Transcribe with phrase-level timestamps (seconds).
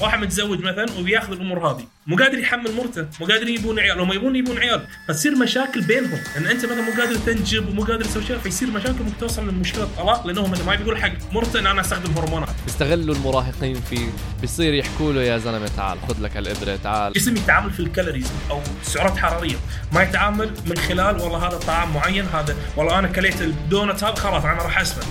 [0.00, 1.86] واحد متزوج مثلا وبياخذ الأمور هذه.
[2.06, 4.00] مو قادر يحمل مرته مو قادرين يبون عيال.
[4.00, 4.86] وما يبون يبون عيال.
[5.08, 6.18] فتصير مشاكل بينهم.
[6.34, 9.88] لأن أنت مثلا مو قادر تنجب ومو قادر تسوي شيء فيصير مشاكل ممكن توصل لمشكله
[9.96, 10.26] طلاق.
[10.26, 12.48] لأنه مثلا ما بيقول حق مرته إن أنا أستخدم هرمونات.
[12.64, 14.08] بيستغلوا المراهقين فيه
[14.40, 17.12] بيصير يحكوا له يا زلمة تعال خذ لك هالابره تعال.
[17.12, 19.56] جسم يتعامل في ال calories أو سعرات حرارية.
[19.92, 24.44] ما يتعامل من خلال والله هذا طعام معين هذا والله أنا كليت الدونت هذا خلاص
[24.44, 25.04] أنا راح اسمن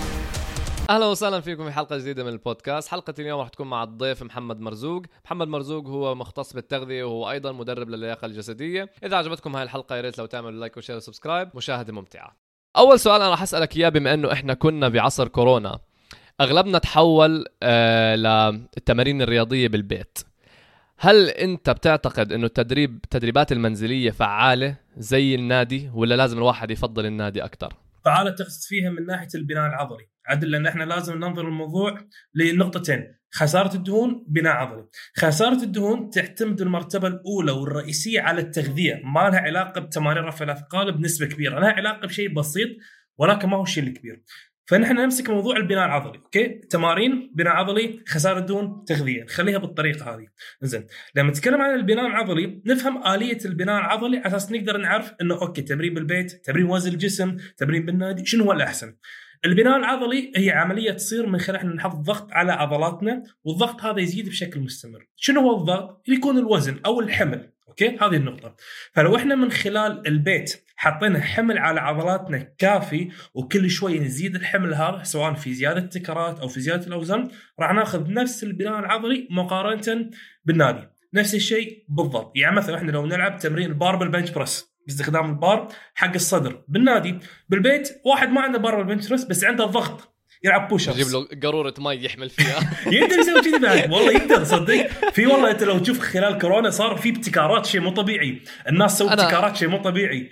[0.90, 2.88] أهلا وسهلا فيكم في حلقة جديدة من البودكاست.
[2.88, 5.02] حلقة اليوم راح تكون مع الضيف محمد مرزوق.
[5.24, 8.90] محمد مرزوق هو مختص بالتغذية وهو أيضا مدرب للياقة الجسدية.
[9.04, 11.48] إذا عجبتكم هاي الحلقة يا ريت لو تعملوا like و share و subscribe.
[11.54, 12.36] مشاهدة ممتعة.
[12.76, 15.78] أول سؤال أنا راح أسألك إياه بما إنه إحنا كنا بعصر كورونا
[16.40, 20.18] أغلبنا تحول آه للتمارين الرياضية بالبيت.
[20.98, 27.44] هل أنت بتعتقد إنه التدريب التدريبات المنزلية فعالة زي النادي ولا لازم الواحد يفضل النادي
[27.44, 27.72] أكثر
[28.04, 30.08] فعاله تقصد فيها من ناحية البناء العضلي.
[30.26, 33.14] عدل لأن إحنا لازم ننظر الموضوع لنقطتين.
[33.30, 34.88] خسارة الدهون بناء عضلي.
[35.16, 39.00] خسارة الدهون تعتمد المرتبة الأولى والرئيسية على التغذية.
[39.04, 41.60] ما لها علاقة بتمارين رفع الأثقال بنسبة كبيرة.
[41.60, 42.68] لها علاقة بشيء بسيط
[43.18, 44.22] ولكن ما هو الشيء الكبير.
[44.66, 49.22] فنحن نمسك موضوع البناء العضلي okay؟ تمارين بناء عضلي خسارة دهون تغذية.
[49.22, 50.26] نخليها بالطريقة هذه.
[50.62, 50.86] زين.
[51.14, 55.62] لما نتكلم عن البناء العضلي نفهم آلية البناء العضلي على أساس نقدر نعرف إنه okay
[55.62, 58.96] تمرين بالبيت تمرين وزن الجسم تمرين بالنادي شنو هو الأحسن؟
[59.44, 64.28] البناء العضلي هي عملية تصير من خلال إحنا نحط ضغط على عضلاتنا والضغط هذا يزيد
[64.28, 65.06] بشكل مستمر.
[65.16, 67.53] شنو هو الضغط؟ يكون الوزن أو الحمل.
[67.68, 68.56] okay؟ هذه النقطة.
[68.92, 75.02] فلو إحنا من خلال البيت حطينا حمل على عضلاتنا كافي وكل شوي نزيد الحمل هذا
[75.02, 77.28] سواء في زيادة التكرارات أو في زيادة الأوزان
[77.60, 80.10] راح ناخذ نفس البناء العضلي مقارنة
[80.44, 80.88] بالنادي.
[81.14, 82.32] نفس الشيء بالضبط.
[82.36, 87.18] يعني مثلا إحنا لو نلعب تمرين ال barbell bench press باستخدام البار حق الصدر بالنادي.
[87.48, 90.13] بالبيت واحد ما عنده barbell bench press بس عنده ضغط.
[90.44, 92.70] يلعب بوش اب يجيب له قارورة مي يحمل فيها.
[92.92, 93.92] يقدر يسوي كذي بعد.
[93.92, 94.86] والله يقدر صدق.
[95.12, 98.42] في والله انت لو تشوف خلال كورونا صار في ابتكارات شيء مو طبيعي.
[98.68, 100.30] الناس سووا ابتكارات شيء مو طبيعي.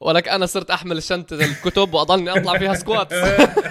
[0.00, 3.12] ولك أنا صرت أحمل شنطه الكتب وأضلني أطلع فيها squat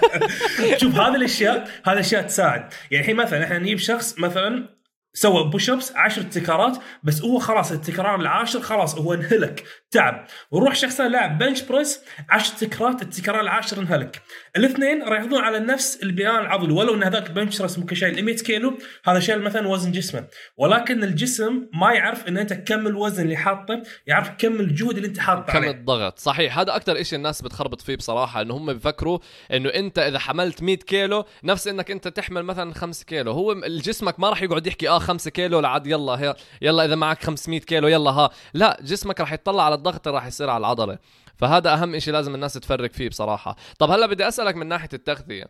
[0.81, 2.73] شوف هذه الاشياء هذه الأشياء تساعد.
[2.91, 4.79] يعني الحين مثلا إحنا نجيب شخص مثلا
[5.13, 9.63] سوى push ups 10 تكرارات بس هو خلاص التكرار العاشر خلاص هو انهلك.
[9.91, 10.25] تعب.
[10.51, 14.21] وروح شخص لاعب بنش بريس 10 تكرارات التكرار العاشر انهلك.
[14.57, 18.35] الاثنين راح ياخذون على نفس البناء العضلي ولو إن هذاك البنش بريس ممكن شايل 100
[18.35, 20.27] كيلو هذا شايل مثلا وزن جسمه.
[20.57, 25.19] ولكن الجسم ما يعرف إن أنت كم الوزن اللي حاطه يعرف كم الجهد اللي أنت
[25.19, 25.71] حاطه كم عليه.
[25.71, 26.19] الضغط.
[26.19, 29.19] صحيح هذا أكثر شيء الناس بتخربط فيه بصراحة إنه هم بفكروا
[29.53, 33.31] إنه أنت إذا حملت 100 كيلو نفس إنك أنت تحمل مثلا 5 كيلو.
[33.31, 37.23] هو جسمك ما راح يقعد يحكي آه 5 كيلو لعد يلا هي يلا إذا معك
[37.23, 38.29] 500 كيلو يلا ها.
[38.53, 40.97] لا جسمك راح يطلع على الضغط راح يصير على العضلة.
[41.37, 43.55] فهذا أهم شيء لازم الناس تفرق فيه بصراحة.
[43.79, 45.43] طب هلا بدي أسألك من ناحية التغذية.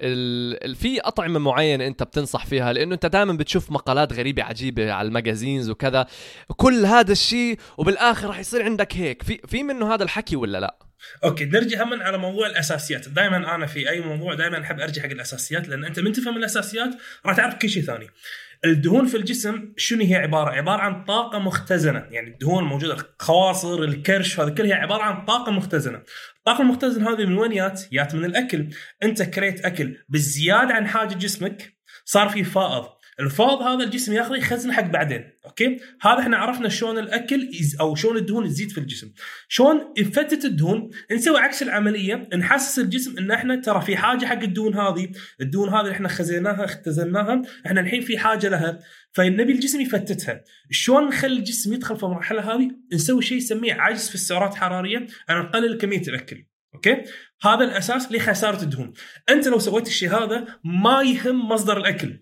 [0.00, 0.64] ال...
[0.64, 5.08] ال- في أطعمة معينة أنت بتنصح فيها؟ لأنه أنت دائما بتشوف مقالات غريبة عجيبة على
[5.08, 6.06] المجازينز وكذا.
[6.56, 9.22] كل هذا الشيء وبالآخر راح يصير عندك هيك.
[9.22, 10.76] في في منه هذا الحكي ولا لا؟
[11.24, 13.08] أوكي نرجع هم على موضوع الأساسيات.
[13.08, 16.90] دائما أنا في أي موضوع دائما أحب أرجع حق الأساسيات لأن أنت من تفهم الأساسيات
[17.26, 18.06] راح تعرف كل شيء ثاني.
[18.64, 22.06] الدهون في الجسم شنو هي عبارة؟ عبارة عن طاقة مختزنة.
[22.10, 26.02] يعني الدهون الموجوده الخواصر الكرش هذا كلها عبارة عن طاقة مختزنة.
[26.38, 28.68] الطاقة المختزنة هذه من وين يات؟ يات من الأكل.
[29.02, 32.84] أنت كليت أكل بالزياده عن حاجة جسمك صار في فائض.
[33.20, 37.50] الفائض هذا الجسم ياخذه يخزنه حق بعدين okay؟ هذا إحنا عرفنا شلون الأكل
[37.80, 39.12] أو شلون الدهون تزيد في الجسم.
[39.48, 44.74] شلون يفتت الدهون؟ نسوي عكس العملية نحسس الجسم إن إحنا ترى في حاجة حق الدهون
[44.74, 48.78] هذه الدهون هذه اللي إحنا خزيناها اختزناها إحنا الحين في حاجة لها
[49.12, 50.44] فنبي الجسم يفتتها.
[50.70, 55.42] شلون نخلي الجسم يدخل في المرحلة هذه؟ نسوي شيء نسميه عجز في السعرات الحراريه أنا
[55.42, 56.44] نقلل كمية الأكل
[56.74, 57.04] okay؟
[57.42, 58.92] هذا الأساس لخسارة الدهون.
[59.30, 62.21] أنت لو سويت الشيء هذا ما يهم مصدر الأكل.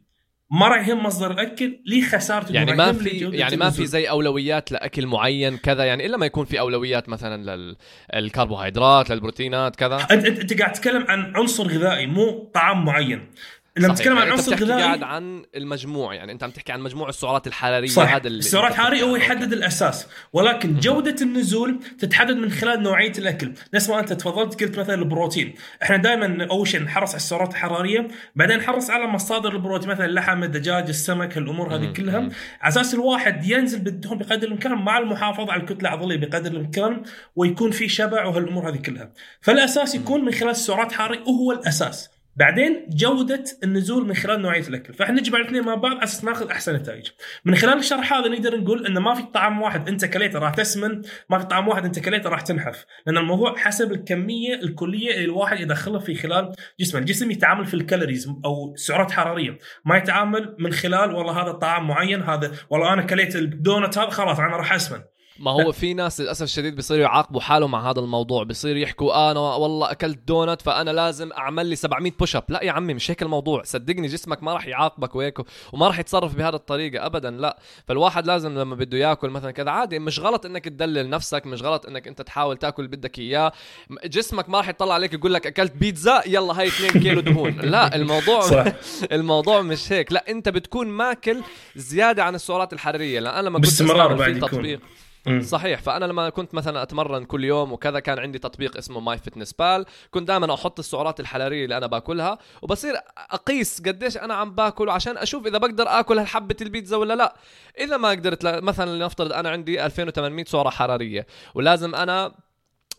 [0.50, 3.86] ما راح يهم مصدر الأكل لخساره الدهون يعني راح ما في يعني ما في.
[3.86, 7.72] زي أولويات لأكل معين كذا يعني إلا ما يكون في أولويات مثلا
[8.14, 13.30] للكربوهيدرات للبروتينات كذا انت أنت قاعد تتكلم عن عنصر غذائي مو طعام معين
[13.84, 13.94] لما.
[13.94, 17.08] تتكلم عن يعني عنصر بتحكي قاعد غذائي عن المجموع يعني انت عم تحكي عن مجموع
[17.08, 18.14] السعرات الحرارية صح.
[18.14, 19.16] هذا اللي السعرات الحراريه هو.
[19.16, 20.06] يحدد الأساس.
[20.32, 23.52] ولكن جودة النزول تتحدد من خلال نوعية الأكل.
[23.74, 25.54] نفس ما أنت تفضلت قلت مثلا البروتين.
[25.82, 30.42] إحنا دائما اول شيء نحرص على السعرات الحرارية بعدين نحرص على مصادر البروتين مثلا اللحم
[30.42, 31.92] الدجاج السمك هالامور هذه.
[31.92, 32.16] كلها.
[32.16, 32.30] على
[32.62, 37.02] أساس الواحد ينزل بالدهون بقدر الإمكان مع المحافظة على الكتلة العضلية بقدر الإمكان
[37.36, 39.12] ويكون في شبع وهالأمور هذه كلها.
[39.40, 42.19] فالأساس يكون من خلال السعرات الحراريه وهو الأساس.
[42.40, 44.94] بعدين جودة النزول من خلال نوعية الأكل.
[44.94, 47.06] فإحنا نجمع الاثنين مع بعض على أساس ناخذ أحسن نتائج.
[47.44, 51.02] من خلال الشرح هذا نقدر نقول انه ما في طعام واحد أنت كليته راح تسمن
[51.30, 52.86] ما في طعام واحد أنت كليته راح تنحف.
[53.06, 57.00] لأن الموضوع حسب الكمية الكلية اللي الواحد يدخلها في خلال جسمه.
[57.00, 59.58] الجسم يتعامل في ال calories أو سعرات حرارية.
[59.84, 64.38] ما يتعامل من خلال والله هذا طعام معين هذا والله أنا كليت الدونت هذا خلاص
[64.38, 65.00] أنا راح أسمن.
[65.40, 68.42] ما هو في ناس للأسف الشديد بيصيروا يعاقبوا حالهم مع هذا الموضوع.
[68.44, 72.72] بيصيروا يحكوا أنا والله أكلت دونت فأنا لازم أعمل لي 700 push up لا يا
[72.72, 73.62] عمي مش هيك الموضوع.
[73.62, 75.38] صدقني جسمك ما راح يعاقبك وهيك
[75.72, 77.58] وما راح يتصرف بهذه الطريقة ابدا لا.
[77.86, 81.86] فالواحد لازم لما بده ياكل مثلا كذا عادي مش غلط إنك تدلل نفسك مش غلط
[81.86, 83.52] إنك أنت تحاول تاكل اللي بدك إياه.
[84.04, 87.56] جسمك ما راح يطلع عليك يقول لك أكلت بيتزا يلا هاي 2 كيلو دهون.
[87.60, 88.64] لا الموضوع صح.
[89.12, 90.12] الموضوع مش هيك.
[90.12, 91.42] لا أنت بتكون ماكل
[91.76, 93.20] زيادة عن السعرات الحرارية.
[93.20, 94.80] لأن أنا لما كنت باستمرار بعد تطبيق
[95.40, 95.82] صحيح.
[95.82, 99.84] فأنا لما كنت مثلا أتمرن كل يوم وكذا كان عندي تطبيق اسمه ماي فتنس بال
[100.10, 102.94] كنت دائما أحط السعرات الحرارية اللي أنا باكلها وبصير
[103.30, 107.36] أقيس قديش أنا عم باكل عشان أشوف إذا بقدر آكل هالحبة البيتزا ولا لا.
[107.78, 112.34] إذا ما قدرت مثلا لنفترض أنا عندي 2800 سعرة حرارية ولازم أنا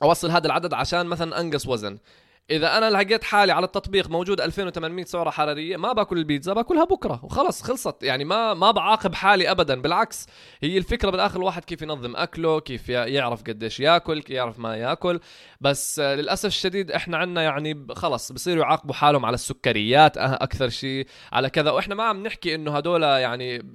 [0.04, 1.98] أوصل هذا العدد عشان مثلا أنقص وزن.
[2.50, 7.20] إذا أنا لقيت حالي على التطبيق موجود 2800 سعرة حرارية ما باكل البيتزا باكلها بكرة
[7.24, 8.04] وخلص خلصت.
[8.04, 9.82] يعني ما ما بعاقب حالي ابدا.
[9.82, 10.28] بالعكس
[10.62, 15.20] هي الفكرة بالاخر الواحد كيف ينظم أكله كيف يعرف قديش ياكل كيف يعرف ما ياكل.
[15.62, 21.50] بس للأسف الشديد إحنا عندنا يعني خلص بصيروا يعاقبوا حالهم على السكريات أكثر شيء على
[21.50, 21.72] كذا.
[21.72, 23.66] وإحنا ما عم نحكي إنه هدول يعني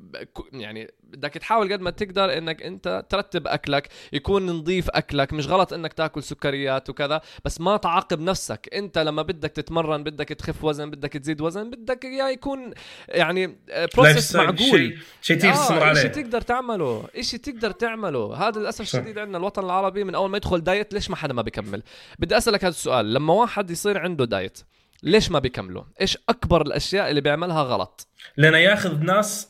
[0.53, 5.73] يعني بدك تحاول قد ما تقدر إنك أنت ترتب أكلك يكون نظيف أكلك مش غلط
[5.73, 8.69] إنك تاكل سكريات وكذا بس ما تعاقب نفسك.
[8.75, 12.73] أنت لما بدك تتمرن بدك تخف وزن بدك تزيد وزن بدك اياه يكون
[13.09, 13.59] يعني
[13.95, 14.99] process معقول.
[15.23, 16.01] شيء تقدر آه عليه.
[16.01, 18.49] شيء تقدر تعمله شيء تقدر تعمله.
[18.49, 21.43] هذا للأسف الشديد عندنا الوطن العربي من أول ما يدخل diet ليش ما حدا ما
[21.43, 21.83] بيكمل؟
[22.19, 24.59] بدي أسألك هذا السؤال لما واحد يصير عنده دايت
[25.03, 29.49] ليش ما بيكمله؟ إيش أكبر الأشياء اللي بيعملها غلط؟ لأنه ياخذ ناس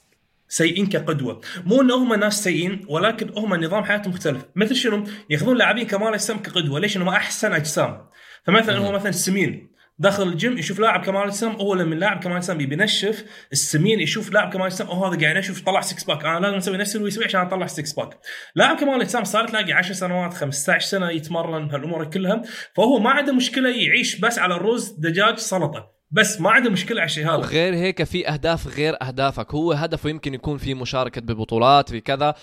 [0.49, 1.41] سيئين كقدوة.
[1.67, 4.45] مو إن هم ناس سيئين ولكن هم نظام حياتهم مختلف.
[4.57, 6.81] مثل شنو؟ ياخذون لاعبين كمال أجسام كقدوة.
[6.81, 8.07] ليش؟ انهم أحسن أجسام.
[8.45, 12.59] فمثلا هو مثلا سمين داخل الجيم يشوف لاعب كمال أجسام هو لما اللاعب كمال أجسام
[12.59, 16.57] بينشف السمين يشوف لاعب كمال أجسام هو هذا قاعد ينشف طلع 6 pack أنا لازم
[16.57, 18.19] أسوي نفس اللي يسوي عشان أطلع 6 pack
[18.55, 22.43] لاعب كمال أجسام صار تلقاه 10 سنوات 15 سنة يتمرن هالامور كلها
[22.75, 25.96] فهو ما عنده مشكلة يعيش بس على الرز دجاج سلطة.
[26.11, 27.35] بس ما عنده مشكلة على الشيء هذا.
[27.35, 29.55] وغير هيك في أهداف غير أهدافك.
[29.55, 32.35] هو هدفه يمكن يكون في مشاركة ببطولات في كذا.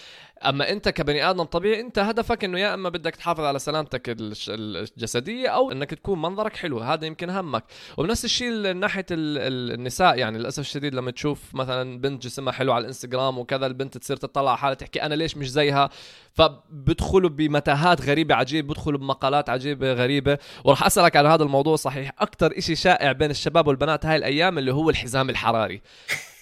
[0.45, 4.01] أما أنت كبني آدم طبيعي أنت هدفك إنه يا إما بدك تحافظ على سلامتك
[4.49, 7.63] الجسدية أو إنك تكون منظرك حلو هذا يمكن همك.
[7.97, 12.81] وبنفس الشيء من ناحية النساء يعني للأسف الشديد لما تشوف مثلا بنت جسمها حلو على
[12.81, 15.89] الإنستغرام وكذا البنت تصير تطلع على حالها تحكي أنا ليش مش زيها؟
[16.33, 20.37] فبدخلوا بمتاهات غريبة عجيب بدخلوا بمقالات عجيبة غريبة.
[20.63, 22.11] وراح أسألك على هذا الموضوع صحيح.
[22.19, 25.81] أكثر شيء شائع بين الشباب والبنات هاي الأيام اللي هو الحزام الحراري.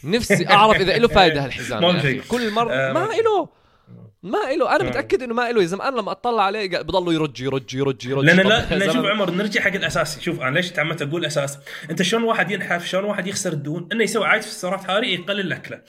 [0.04, 1.84] نفسي أعرف إذا له فائده هالحزام.
[1.84, 3.61] يعني كل مرة آه، ما له
[3.92, 4.11] Oh.
[4.24, 7.42] ما له أنا متأكد إنه ما له يا زلمه أنا لما أطلع عليه بضله يرج
[7.42, 10.20] يرج يرج يرج لأن لا لا شوف عمر نرجع حق الأساس.
[10.20, 11.58] شوف أنا ليش تعمدت أقول أساس؟
[11.90, 15.54] أنت شلون واحد ينحف شلون واحد يخسر الدهون؟ إنه يسوي عايز في السعرات هذه يقلل
[15.54, 15.82] اكله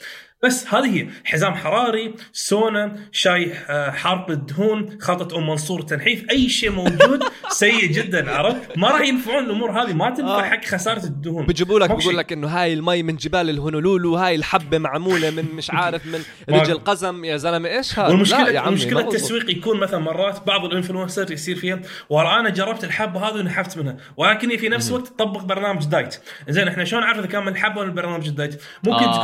[0.43, 1.07] بس هذه هي.
[1.23, 7.85] حزام حراري سونا شاي آه، حارق الدهون خلطة أم منصور تنحيف أي شيء موجود سيء
[7.91, 9.93] جدا عرفت؟ ما راح ينفعون الأمور هذه.
[9.93, 10.41] ما تنفع آه.
[10.43, 11.45] حق خسارة الدهون.
[11.45, 15.69] بيجيبوا لك بيقول لك إنه هاي المي من جبال الهونولولو هاي الحبة معمولة من مش
[15.71, 16.19] عارف من
[16.59, 17.25] رجل قزم.
[17.25, 21.79] يا زلمة إيش هذا؟ والمشكلة يا المشكلة التسويق يكون مثلا مرات بعض الانفلونسر يصير فيها
[22.09, 26.19] والله أنا جربت الحبه هذه ونحفت منها ولكن في نفس الوقت تطبق برنامج دايت.
[26.49, 29.17] زين إحنا شلون نعرف إذا كان من الحبه ولا برنامج الدايت؟ ممكن آه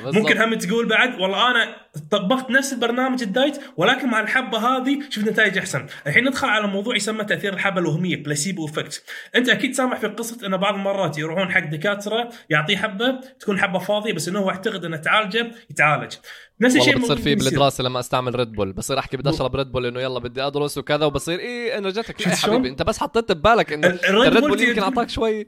[0.00, 1.76] تقول ممكن هم تقول بعد والله أنا
[2.10, 5.86] طبقت نفس البرنامج الدايت ولكن مع الحبه هذه شفت نتائج أحسن.
[6.06, 9.04] الحين ندخل على موضوع يسمى تأثير الحبه الوهمية placebo effect
[9.36, 13.78] أنت أكيد سامع في قصة إن بعض المرات يروحون حق دكاترة يعطيه حبة تكون حبة
[13.78, 16.12] فاضية بس إنه هو يعتقد إنه تعالجه يتعالج.
[16.60, 19.86] نفس الشيء بتصير في بالدراسة لما أستعمل ريد بول بصير أحكي بدي أشرب ريد بول
[19.86, 23.86] إنه يلا بدي أدرس وكذا وبصير إيه energetic يا حبيبي أنت بس حطيت ببالك إنه
[23.88, 25.46] الريد بول يمكن أعطاك شوي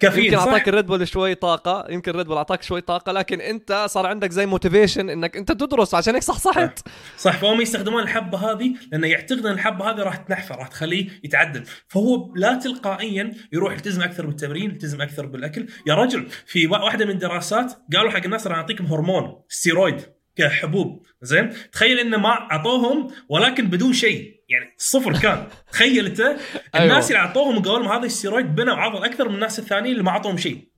[0.00, 3.86] كافيين يمكن أعطاك الريد بول شوي طاقة يمكن الريد بول أعطاك شوي طاقة لكن أنت
[3.88, 6.88] صار عندك زي motivation إنك أنت تدرس عشان هيك صح صح
[7.18, 7.36] صح.
[7.36, 11.64] فهم يستخدمون الحبة هذه لأنه يعتقد ان الحبة هذه راح تنحفه راح تخليه يتعدل.
[11.88, 15.66] فهو لا تلقائيا يروح يلتزم أكثر بالتمرين يلتزم أكثر بالأكل.
[15.86, 20.00] يا رجل في واحدة من الدراسات قالوا حق الناس راح نعطيكم هرمون ستيرويد
[20.40, 24.40] كحبوب زين؟ تخيل انه ما أعطوهم ولكن بدون شيء.
[24.48, 25.46] يعني صفر كان.
[25.72, 26.20] تخيل أنت.
[26.20, 26.36] أيوة.
[26.74, 30.10] الناس اللي أعطوهم وقالوا لهم هذا الستيرويد بنوا عضل أكثر من الناس الثانيين اللي ما
[30.10, 30.70] أعطوهم شيء.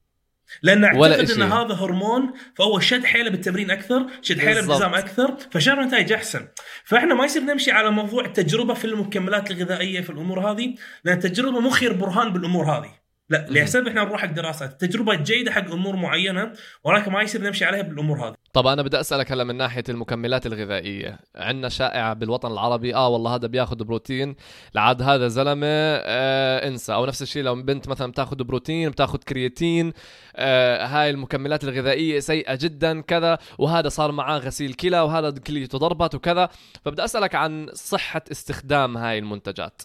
[0.62, 5.36] لأن أعتقد إن هذا هرمون فهو شد حيله بالتمرين أكثر شد حيله بالنظام أكثر.
[5.50, 6.48] فشاف نتائج احسن
[6.84, 11.60] فإحنا ما يصير نمشي على موضوع التجربة في المكملات الغذائية في الأمور هذه لأن التجربة
[11.60, 13.01] مو خير برهان بالأمور هذه.
[13.32, 14.80] لا لحساب إحنا نروح حق دراسات.
[14.80, 16.52] تجربة جيدة حق أمور معينة
[16.84, 18.34] ولكن ما يصير نمشي عليها بالأمور هذه.
[18.52, 21.18] طب أنا بدي أسألك هلا من ناحية المكملات الغذائية.
[21.36, 24.36] عندنا شائعة بالوطن العربي آه والله هذا بياخذ بروتين.
[24.74, 26.94] لعاد هذا زلمة آه انسى.
[26.94, 29.92] أو نفس الشيء لو بنت مثلا بتاخذ بروتين بتاخذ كرياتين
[30.36, 33.38] آه هاي المكملات الغذائية سيئة جدا كذا.
[33.58, 36.48] وهذا صار معاه غسيل كلى وهذا كليته ضربت وكذا.
[36.84, 39.82] فبدي أسألك عن صحة استخدام هاي المنتجات.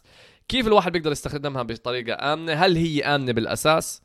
[0.50, 4.02] كيف الواحد بيقدر يستخدمها بطريقة آمنة؟ هل هي آمنة بالأساس؟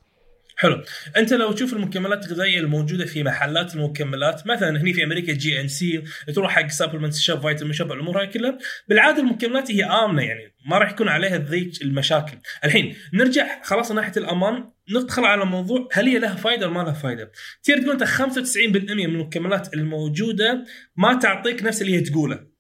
[0.57, 0.83] حلو.
[1.17, 6.53] أنت لو تشوف المكملات الغذائية الموجودة في محلات المكملات مثلا هنا في أمريكا GNC تروح
[6.53, 8.59] حق supplement shop vitamin shop الأمور هاي كلها
[8.89, 12.37] بالعادة المكملات هي آمنة يعني ما راح يكون عليها ذيك المشاكل.
[12.65, 16.93] الحين نرجع خلاص ناحية الأمان ندخل على موضوع هل هي لها فائده ولا ما لها
[16.93, 17.33] فائده
[17.63, 18.57] تصير تقول أنت 95%
[18.91, 20.65] من المكملات الموجودة
[20.97, 22.52] ما تعطيك نفس اللي هي تقوله.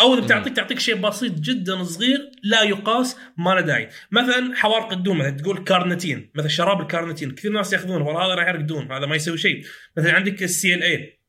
[0.00, 3.88] أو اذا بتعطيك تعطيك شيء بسيط جدا صغير لا يقاس ما له داعي.
[4.10, 8.48] مثلا حوارق الدهون مثلا تقول كارنتين مثلا شراب الكارنتين كثير ناس ياخذونه والله هذا راح
[8.48, 9.64] يحرق دهون هذا ما يسوي شيء.
[9.96, 11.20] مثلا عندك ال CLA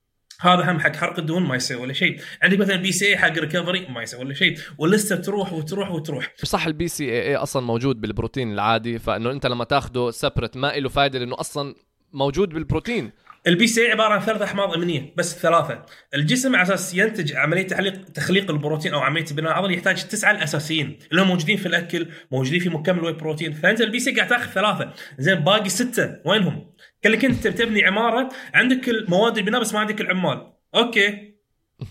[0.42, 2.22] هذا هم حق حرق الدهون ما يسوي ولا شيء.
[2.42, 4.58] عندك مثلا BCAA حق recovery ما يسوي ولا شيء.
[4.78, 6.34] واللسته تروح وتروح وتروح.
[6.44, 11.20] صح ال BCAA أصلا موجود بالبروتين العادي فإنه أنت لما تاخده separate ما له فائده
[11.20, 11.76] لأنه أصلا
[12.14, 13.12] موجود بالبروتين.
[13.48, 15.86] ال BC عبارة عن ثلاث أحماض امينيه بس ثلاثة.
[16.16, 21.00] الجسم على أساس ينتج عملية تخليق تخليق البروتين أو عملية البناء العضلي يحتاج التسعه الأساسيين.
[21.12, 23.54] اللي هم موجودين في الأكل موجودين في مكمل whey protein.
[23.54, 24.94] فأنت ال BC قاعد تاخذ ثلاثة.
[25.18, 30.02] زين باقي ستة وينهم؟ قال لك أنت بتبني عمارة عندك المواد البناء بس ما عندك
[30.02, 30.54] العمال.
[30.76, 31.32] أوكي.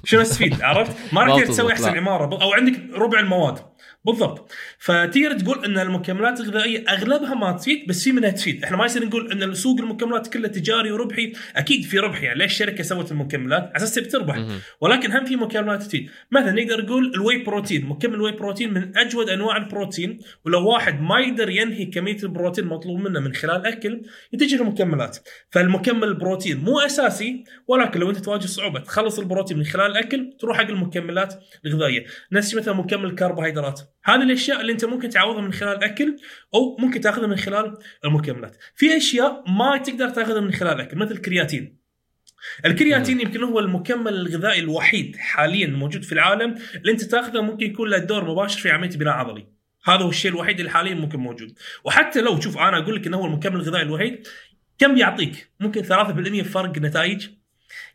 [0.04, 3.69] شنو استفيد عرفت؟ ما راح تسوي أحسن عمارة أو عندك ربع المواد.
[4.04, 4.52] بالضبط.
[4.78, 8.64] فتقدر تقول إن المكملات الغذائية أغلبها ما تفيد بس في منها تفيد.
[8.64, 11.32] إحنا ما يصير نقول إن سوق المكملات كله تجاري وربحي.
[11.56, 14.46] أكيد في ربح يعني ليش الشركة سوت المكملات؟ على أساس بتربح.
[14.80, 16.10] ولكن هم في مكملات تفيد.
[16.30, 17.86] مثلا نقدر نقول ال whey protein.
[17.86, 20.18] مكمل ال whey protein من أجود أنواع البروتين.
[20.44, 24.02] ولو واحد ما يقدر ينهي كمية البروتين المطلوب منه من خلال أكل
[24.32, 25.18] يتجه للمكملات.
[25.50, 30.58] فالمكمل البروتين مو أساسي ولكن لو أنت تواجه صعوبة تخلص البروتين من خلال الاكل تروح
[30.58, 31.34] حق المكملات
[31.66, 32.04] الغذائية.
[32.32, 36.16] نفس مثلا مكمل الكربوهيدرات هذه الأشياء اللي أنت ممكن تعوضها من خلال الاكل
[36.54, 38.56] أو ممكن تأخذها من خلال المكملات.
[38.74, 41.80] في أشياء ما تقدر تأخذها من خلال الاكل مثل الكرياتين.
[42.64, 47.88] الكرياتين يمكن هو المكمل الغذائي الوحيد حاليا موجود في العالم اللي أنت تأخذه ممكن يكون
[47.88, 49.46] له دور مباشر في عملية بناء عضلي.
[49.84, 51.58] هذا هو الشيء الوحيد اللي حاليا ممكن موجود.
[51.84, 54.26] وحتى لو شوف أنا أقول لك إنه هو المكمل الغذائي الوحيد
[54.78, 57.28] كم بيعطيك؟ ممكن 3% فرق نتائج.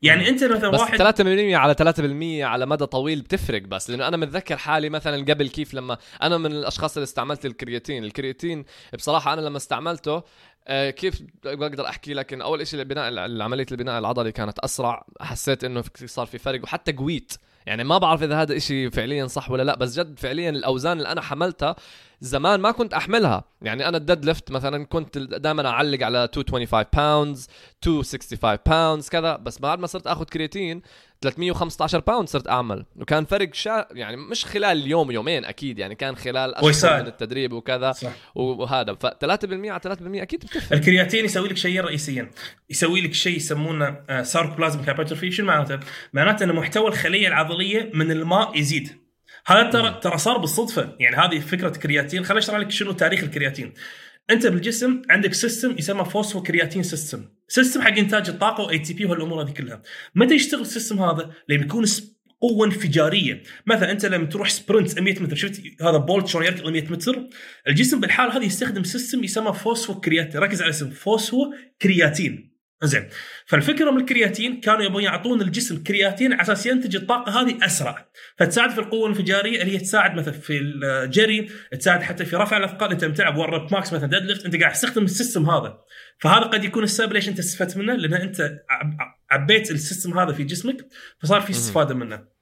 [0.01, 4.17] يعني انت مثلا بس واحد 3% على 3% على مدى طويل بتفرق بس لأنه أنا
[4.17, 8.03] متذكر حالي مثلا قبل كيف لما أنا من الأشخاص اللي استعملت الكرياتين.
[8.03, 10.23] الكرياتين بصراحة أنا لما استعملته
[10.67, 15.63] آه، كيف بقدر أحكي لك إن أول شيء البناء عمليه البناء العضلي كانت أسرع حسيت
[15.63, 17.33] إنه صار في فرق وحتى قويت.
[17.65, 21.11] يعني ما بعرف إذا هذا إشي فعليا صح ولا لا بس جد فعليا الأوزان اللي
[21.11, 21.75] أنا حملتها
[22.21, 23.43] زمان ما كنت أحملها.
[23.61, 27.47] يعني أنا ال deadlift مثلا كنت دائما أعلق على 225 pounds
[27.85, 29.35] 265 pounds كذا.
[29.35, 30.81] بس بعد ما صرت آخذ كرياتين
[31.21, 32.85] 315 pound صرت أعمل.
[32.95, 35.79] وكان فرق شا يعني مش خلال يوم يومين أكيد.
[35.79, 37.91] يعني كان خلال أشهر من التدريب وكذا.
[37.91, 38.11] صح.
[38.35, 38.93] وهذا.
[38.93, 40.73] ف 3% على 3% أكيد بتفرق.
[40.73, 42.31] الكرياتين يسوي لك شيئين رئيسيا.
[42.69, 45.79] يسوي لك شيء يسمونه sarcoplasmic hypertrophy شو معناته؟
[46.13, 49.04] معناته إن محتوى الخلية العضلية من الماء يزيد.
[49.47, 50.95] هذا ترى ترى صار بالصدفة.
[50.99, 52.25] يعني هذه فكرة كرياتين.
[52.25, 53.73] خليني أشرح لك شنو تاريخ الكرياتين.
[54.29, 59.51] أنت بالجسم عندك system يسمى phosphocreatine system system حق إنتاج الطاقة و ATP وهالامور هذه
[59.51, 59.81] كلها.
[60.15, 61.85] متى يشتغل ال system هذا؟ لما يكون
[62.41, 63.43] قوة انفجارية.
[63.65, 67.29] مثلا أنت لما تروح sprint 100 متر شفت هذا بولت شلون يركض 100 متر؟
[67.67, 73.09] الجسم بالحال هذه يستخدم system يسمى phosphocreatine ركز على اسم phospho كرياتين زين.
[73.45, 78.09] فالفكرة من الكرياتين كانوا يبون يعطون الجسم كرياتين على أساس ينتج الطاقة هذه أسرع.
[78.37, 82.91] فتساعد في القوة الانفجارية اللي هي تساعد مثلا في الجري تساعد حتى في رفع الأثقال
[82.91, 85.77] انت بتلعب one rep max مثلا deadlift أنت قاعد تستخدم ال system هذا.
[86.19, 88.59] فهذا قد يكون السبب ليش أنت استفدت منه لأن أنت
[89.31, 90.87] عبيت ال system هذا في جسمك
[91.21, 92.35] فصار في استفادة منه.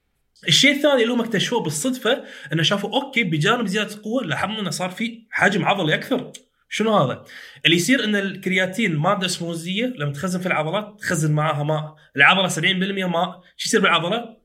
[0.47, 2.23] الشيء الثاني اللي هم اكتشفوه بالصدفة
[2.53, 6.31] إنه شافوا أوكي بجانب زيادة القوة لاحظوا إنه صار في حجم عضلي أكثر.
[6.75, 7.25] شنو هذا؟
[7.65, 13.05] اللي يصير إن الكرياتين ماده اسموزية لما تخزن في العضلات تخزن معاها ماء، العضلة 70%
[13.05, 14.37] ماء، شو يصير بالعضلة؟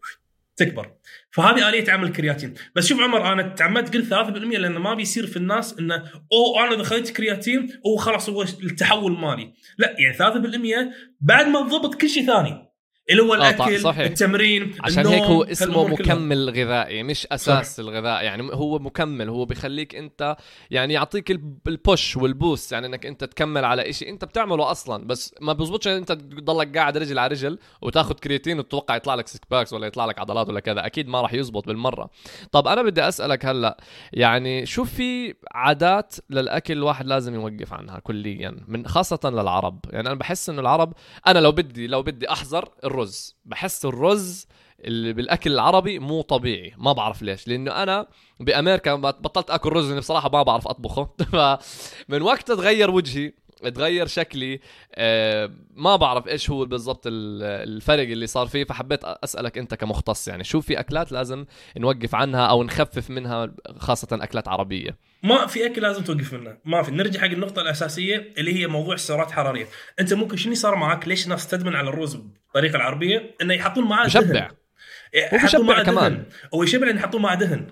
[0.57, 0.91] تكبر.
[1.31, 5.37] فهذه آلية عمل الكرياتين، بس شوف عمر أنا تعمدت قلت 3% لأنه ما بيصير في
[5.37, 5.95] الناس إنه
[6.33, 11.63] أوه أنا إذا خذيت كرياتين أو خلاص هو التحول مالي، لا يعني 3% بعد ما
[11.63, 12.68] تضبط كل شيء ثاني.
[13.11, 13.99] اللي هو آه، الأكل صحيح.
[14.07, 16.15] التمرين عشان النوم، هيك هو اسمه كلها.
[16.15, 18.25] مكمل غذائي مش أساس الغذاء.
[18.25, 20.37] يعني هو مكمل هو بيخليك أنت
[20.71, 24.71] يعني يعطيك الب- ال push وال boost يعني إنك أنت تكمل على إشي أنت بتعمله
[24.71, 25.07] أصلا.
[25.07, 29.29] بس ما بزبطش إن أنت تضلك قاعد رجل على رجل وتاخذ كرياتين وتتوقع يطلع لك
[29.29, 30.87] six packs ولا يطلع لك عضلات ولا كذا.
[30.87, 32.11] أكيد ما راح يزبط بالمرة.
[32.53, 33.77] طب أنا بدي أسألك هلأ
[34.13, 39.81] يعني شو في عادات للأكل الواحد لازم يوقف عنها كليا؟ من خاصة للعرب.
[39.91, 40.93] يعني أنا بحس إنه العرب
[41.27, 43.37] أنا لو بدي لو بدي احذر الرز.
[43.45, 44.47] بحس الرز
[44.81, 46.75] اللي بالأكل العربي مو طبيعي.
[46.79, 47.49] ما بعرف ليش.
[47.49, 48.07] لأنه أنا
[48.41, 51.15] بأمريكا بطلت أكل رز لأني بصراحة ما بعرف أطبخه.
[51.33, 54.61] فمن وقت تغير وجهي تغير شكلي
[54.95, 60.29] آه، ما بعرف إيش هو بالضبط ال- الفرق اللي صار فيه فحبيت أسألك أنت كمختص
[60.29, 61.45] يعني شو في أكلات لازم
[61.77, 66.83] نوقف عنها أو نخفف منها خاصة أكلات عربية؟ ما في أكل لازم توقف منه ما
[66.83, 66.91] في.
[66.91, 69.67] نرجع حق النقطة الأساسية اللي هي موضوع السعرات الحراريه
[70.01, 74.07] أنت ممكن شنو صار معك ليش الناس تدمن على الرز بالطريقة العربية؟ إنه يحطون معاه
[74.07, 76.13] هو يحطون معاه كمان.
[76.13, 76.25] دهن.
[76.55, 77.67] أو يشبع لأن يحطون معاه دهن.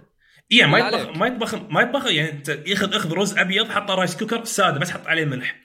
[0.51, 1.17] يعني ما يطبخ.
[1.17, 4.91] ما يطبخ ما يطبخ يعني أنت ياخذ أخذ رز أبيض حطه rice cooker سادة بس
[4.91, 5.57] حط عليه ملح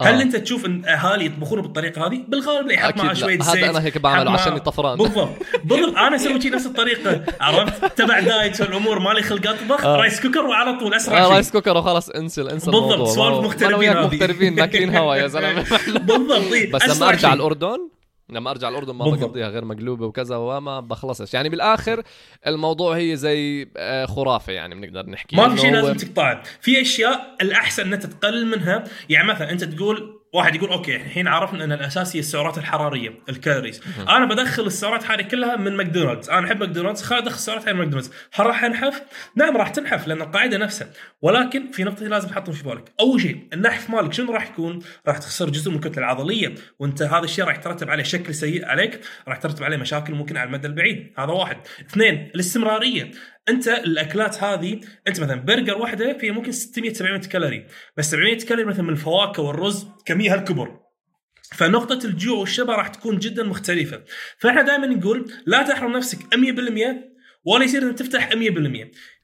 [0.00, 0.04] آه.
[0.04, 3.14] هل أنت تشوف إن أهالي يطبخون بالطريقة هذه؟ بالغالب لا يحط معاه.
[3.14, 4.98] شوية هذا زيت أنا هيك بعمله عشان طفران.
[4.98, 5.28] بالضبط
[5.64, 9.96] بالضبط أنا أسوي شي نفس الطريقة عرفت؟ تبع دايت والأمور مالي خلق أطبخ آه.
[9.96, 13.90] rice cooker وعلى طول أسرع آه شيء رايس كوكر وخلاص انسى انسى بالضبط، سوالف مغتربين
[13.92, 16.72] أنا وياك ماكلين هوا يا زلمة بالضبط إيه.
[16.72, 17.32] بس لما أرجع شيء.
[17.32, 17.78] الأردن
[18.28, 19.04] لما أرجع الأردن ما.
[19.04, 21.34] بقضيها غير مقلوبة وكذا وما بخلصش.
[21.34, 22.02] يعني بالآخر
[22.46, 26.42] الموضوع هي زي آه، خرافة يعني بنقدر نحكي ما في شيء لازم تقطعه.
[26.60, 28.84] في أشياء الأحسن ان أنت تقلل منها.
[29.08, 33.33] يعني مثلا أنت تقول واحد يقول أوكي الحين عرفنا إن الاساس هي السعرات الحرارية ال
[33.33, 33.80] calories.
[34.08, 36.30] أنا بدخل السعرات الحراريه كلها من ماكدونالدز.
[36.30, 38.12] أنا أحب ماكدونالدز خل أدخل السعرات من ماكدونالدز.
[38.34, 39.02] هل راح أنحف؟
[39.36, 40.88] نعم راح تنحف لأن القاعدة نفسها.
[41.22, 45.18] ولكن في نقطة لازم تحطهم في بالك أول شيء النحف مالك شنو راح يكون؟ راح
[45.18, 46.54] تخسر جزء من الكتله العضلية.
[46.78, 50.46] وأنت هذا الشيء راح يترتب عليه شكل سيء عليك راح يترتب عليه مشاكل ممكن على
[50.46, 51.12] المدى البعيد.
[51.18, 51.56] هذا واحد.
[51.80, 53.10] اثنين الاستمرارية.
[53.48, 57.66] انت الاكلات هذه انت مثلا برجر واحدة فيها ممكن 600 700 كالوري.
[57.96, 60.80] بس 700 كالوري مثلا من الفواكه والرز كمية هالكبر.
[61.52, 64.04] فنقطة الجوع والشبع راح تكون جدا مختلفة.
[64.38, 68.34] فإحنا دائما نقول لا تحرم نفسك 100% ولا يصير إنك تفتح 100%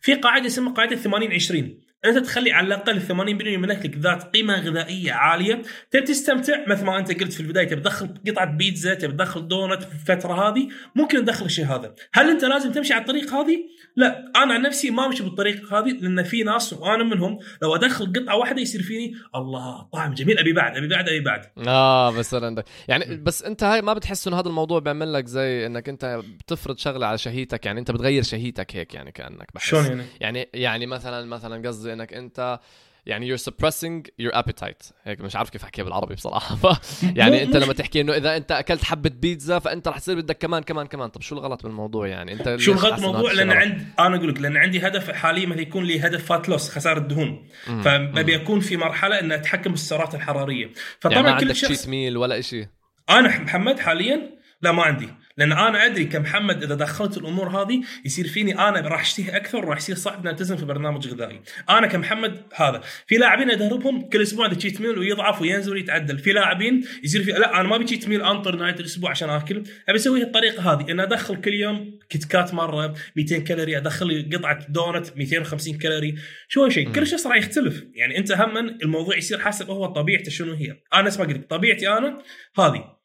[0.00, 3.12] في قاعدة اسمها قاعدة 80 20 انت تخلي على الأقل 80%
[3.58, 5.62] من اكلك ذات قيمة غذائية عالية.
[5.90, 9.82] تبي تستمتع؟ مثل ما أنت قلت في البداية تبي تدخل قطعة بيتزا تبي تدخل دونت
[9.82, 11.94] في الفترة هذه ممكن تدخل الشيء هذا.
[12.12, 13.58] هل أنت لازم تمشي على الطريق هذه؟
[13.96, 14.32] لا.
[14.36, 18.36] أنا عن نفسي ما أمشي بالطريقة هذه لأن في ناس وأنا منهم لو أدخل قطعة
[18.36, 20.38] واحدة يصير فيني الله طعم جميل.
[20.38, 21.42] أبي بعد أبي بعد أبي بعد.
[21.68, 22.64] آه بس عندك.
[22.88, 26.78] يعني بس أنت هاي ما بتحس إنه هذا الموضوع بيعمل لك زي إنك أنت بتفرض
[26.78, 29.66] شغلة على شهيتك يعني أنت بتغير شهيتك هيك يعني كأنك بحس.
[29.66, 32.60] شلون يعني؟ يعني يعني مثلا مثلا قصدي إنك أنت
[33.06, 34.92] يعني you're suppressing your appetite.
[35.04, 36.56] هيك مش عارف كيف أحكيها بالعربي بصراحة.
[36.56, 36.80] ف
[37.18, 40.62] يعني أنت لما تحكي إنه إذا أنت أكلت حبة بيتزا فأنت رح تصير بدك كمان
[40.62, 41.08] كمان كمان.
[41.08, 43.86] طب شو الغلط بالموضوع يعني؟ أنت شو الغلط حاسس إنه الموضوع هذا الشيء لأن؟ عند
[43.98, 47.48] أنا أقول لك لأن عندي هدف حاليا مثلا يكون لي هدف فات لوس خسارة دهون.
[47.68, 47.82] مم.
[47.82, 50.70] فابي اكون في مرحلة ان أتحكم بالسعرات الحرارية.
[51.00, 52.66] فطبعا يعني ما كل عندك شخص تشيت ميل ولا شيء
[53.10, 55.08] أنا محمد حاليا؟ لا ما عندي.
[55.40, 59.78] لأن أنا أدري كمحمد إذا دخلت الأمور هذه يصير فيني أنا راح أشتهي أكثر وراح
[59.78, 61.40] يصير صعب ألتزم في برنامج غذائي.
[61.70, 62.80] أنا كمحمد هذا.
[63.06, 66.18] في لاعبين أدربهم كل أسبوع ذا cheat meal ويضعف وينزل ويتعدل.
[66.18, 69.62] في لاعبين يصير في لا أنا ما أبي cheat meal أنطر نهاية الأسبوع عشان آكل.
[69.88, 70.90] أبي أسوي الطريقة هذه.
[70.90, 76.14] ان أدخل كل يوم كيت كات مرة 200 كالوري أدخل لي قطعة دونت 250 كالوري.
[76.48, 77.84] شوي شيء كل شخص راح يختلف.
[77.94, 80.76] يعني أنت هم الموضوع يصير حسب هو طبيعته شنو هي.
[80.94, 82.22] أنا أسمع قلت طبيعتي أنا
[82.58, 82.99] هذه.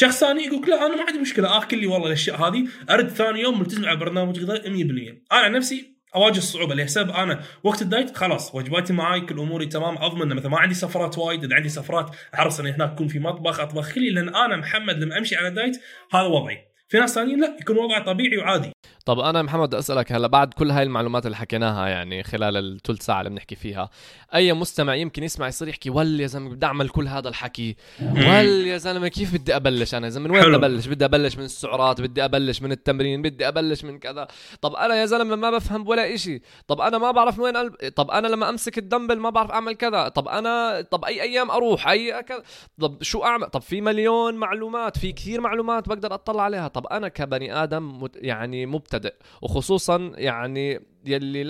[0.00, 2.68] شخص ثاني يقول لا أنا ما عندي مشكلة آكل لي والله الأشياء هذه.
[2.90, 7.42] أرد ثاني يوم ملتزم على برنامج غذائي 100% أنا عن نفسي أواجه الصعوبة لحساب أنا
[7.62, 11.44] وقت ال diet خلاص وجباتي معاي كل أموري تمام أضمن مثلا ما عندي سفرات وايد
[11.44, 15.18] إذا عندي سفرات أحرص ان هناك يكون في مطبخ أطبخ لي لأن أنا محمد لما
[15.18, 15.80] أمشي على diet
[16.12, 16.58] هذا وضعي.
[16.88, 18.72] في ناس ثانيين لا يكون وضعه طبيعي وعادي.
[19.08, 23.20] طب أنا محمد أسألك هلأ بعد كل هاي المعلومات اللي حكيناها يعني خلال الثلث ساعة
[23.20, 23.90] اللي بنحكي فيها
[24.34, 28.66] أي مستمع يمكن يسمع يصير يحكي ول يا زلمة بدي أعمل كل هذا الحكي ول
[28.66, 30.44] يا زلمة كيف بدي أبلش أنا؟ يا زلمة من وين.
[30.44, 34.28] بدي أبلش؟ بدي أبلش من السعرات بدي أبلش من التمرين بدي أبلش من كذا.
[34.60, 36.42] طب أنا يا زلمة ما بفهم ولا إشي.
[36.66, 40.08] طب أنا ما بعرف وين قلب طب أنا لما أمسك الدمبل ما بعرف أعمل كذا.
[40.08, 42.42] طب أنا طب أي أيام أروح؟ أي كذا
[42.80, 46.68] طب شو اعمل طب في مليون معلومات في كثير معلومات بقدر أطلع عليها.
[46.68, 48.97] طب أنا كبني آدم مت يعني مبتدئ
[49.42, 51.44] وخصوصا يعني يلي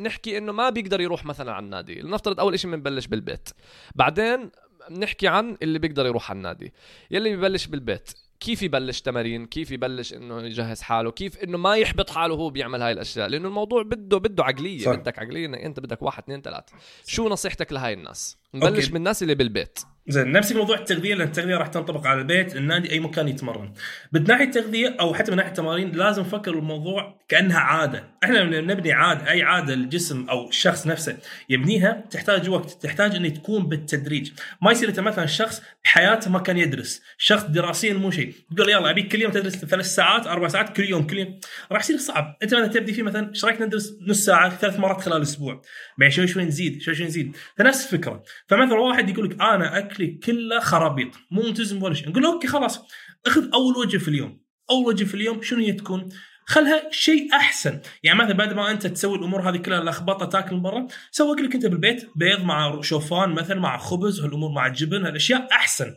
[0.00, 2.00] نحكي إنه ما بيقدر يروح مثلا على النادي.
[2.00, 3.48] لنفترض أول شيء بنبلش بالبيت.
[3.94, 4.50] بعدين
[4.90, 6.72] بنحكي عن اللي بيقدر يروح على النادي.
[7.10, 12.10] يلي ببلش بالبيت كيف يبلش تمارين؟ كيف يبلش إنه يجهز حاله؟ كيف إنه ما يحبط
[12.10, 14.78] حاله وهو بيعمل هاي الأشياء؟ لأنه الموضوع بده بده عقلية.
[14.84, 14.92] صح.
[14.92, 16.64] بدك عقلية إنك أنت بدك واحد اثنين ثلاث
[17.06, 18.90] شو نصيحتك لهاي الناس؟ نبلش أوكي.
[18.90, 19.78] من الناس اللي بالبيت.
[20.08, 23.72] زين نفس موضوع التغذية لأن التغذية راح تنطبق على البيت النادي أي مكان يتمرن.
[24.12, 28.04] من ناحية التغذية أو حتى من ناحية التمارين لازم نفكر الموضوع كأنها عادة.
[28.24, 31.16] إحنا نبني عادة أي عادة الجسم أو الشخص نفسه
[31.48, 34.32] يبنيها تحتاج وقت تحتاج إنه تكون بالتدريج.
[34.62, 38.34] ما يصير إنت مثلا شخص بحياته ما كان يدرس شخص دراسيا مو شيء.
[38.56, 41.40] تقول يلا أبيك كل يوم تدرس ثلاث ساعات أربع ساعات كل يوم كل يوم.
[41.72, 42.36] راح يصير صعب.
[42.42, 45.62] إنت مثلا تبدي فيه مثلا إيش رأيك ندرس نص ساعة ثلاث مرات خلال أسبوع
[45.98, 47.36] بعدين شوي شوي نزيد شوي شوي نزيد.
[47.58, 48.22] فنفس الفكرة.
[48.46, 52.08] فمثلا واحد يقول لك أنا اكلي كله خرابيط مو ملتزم ولا شيء.
[52.08, 52.80] نقول okay خلاص
[53.26, 54.40] أخذ أول وجبة في اليوم.
[54.70, 56.08] أول وجبة في اليوم شنو هي تكون؟
[56.46, 57.80] خلها شيء أحسن.
[58.02, 61.66] يعني مثلا بعد ما أنت تسوي الأمور هذه كلها لخبطه تاكل برا سوي لك أنت
[61.66, 65.94] بالبيت بيض مع شوفان مثلا مع خبز هالأمور مع الجبن هالأشياء أحسن.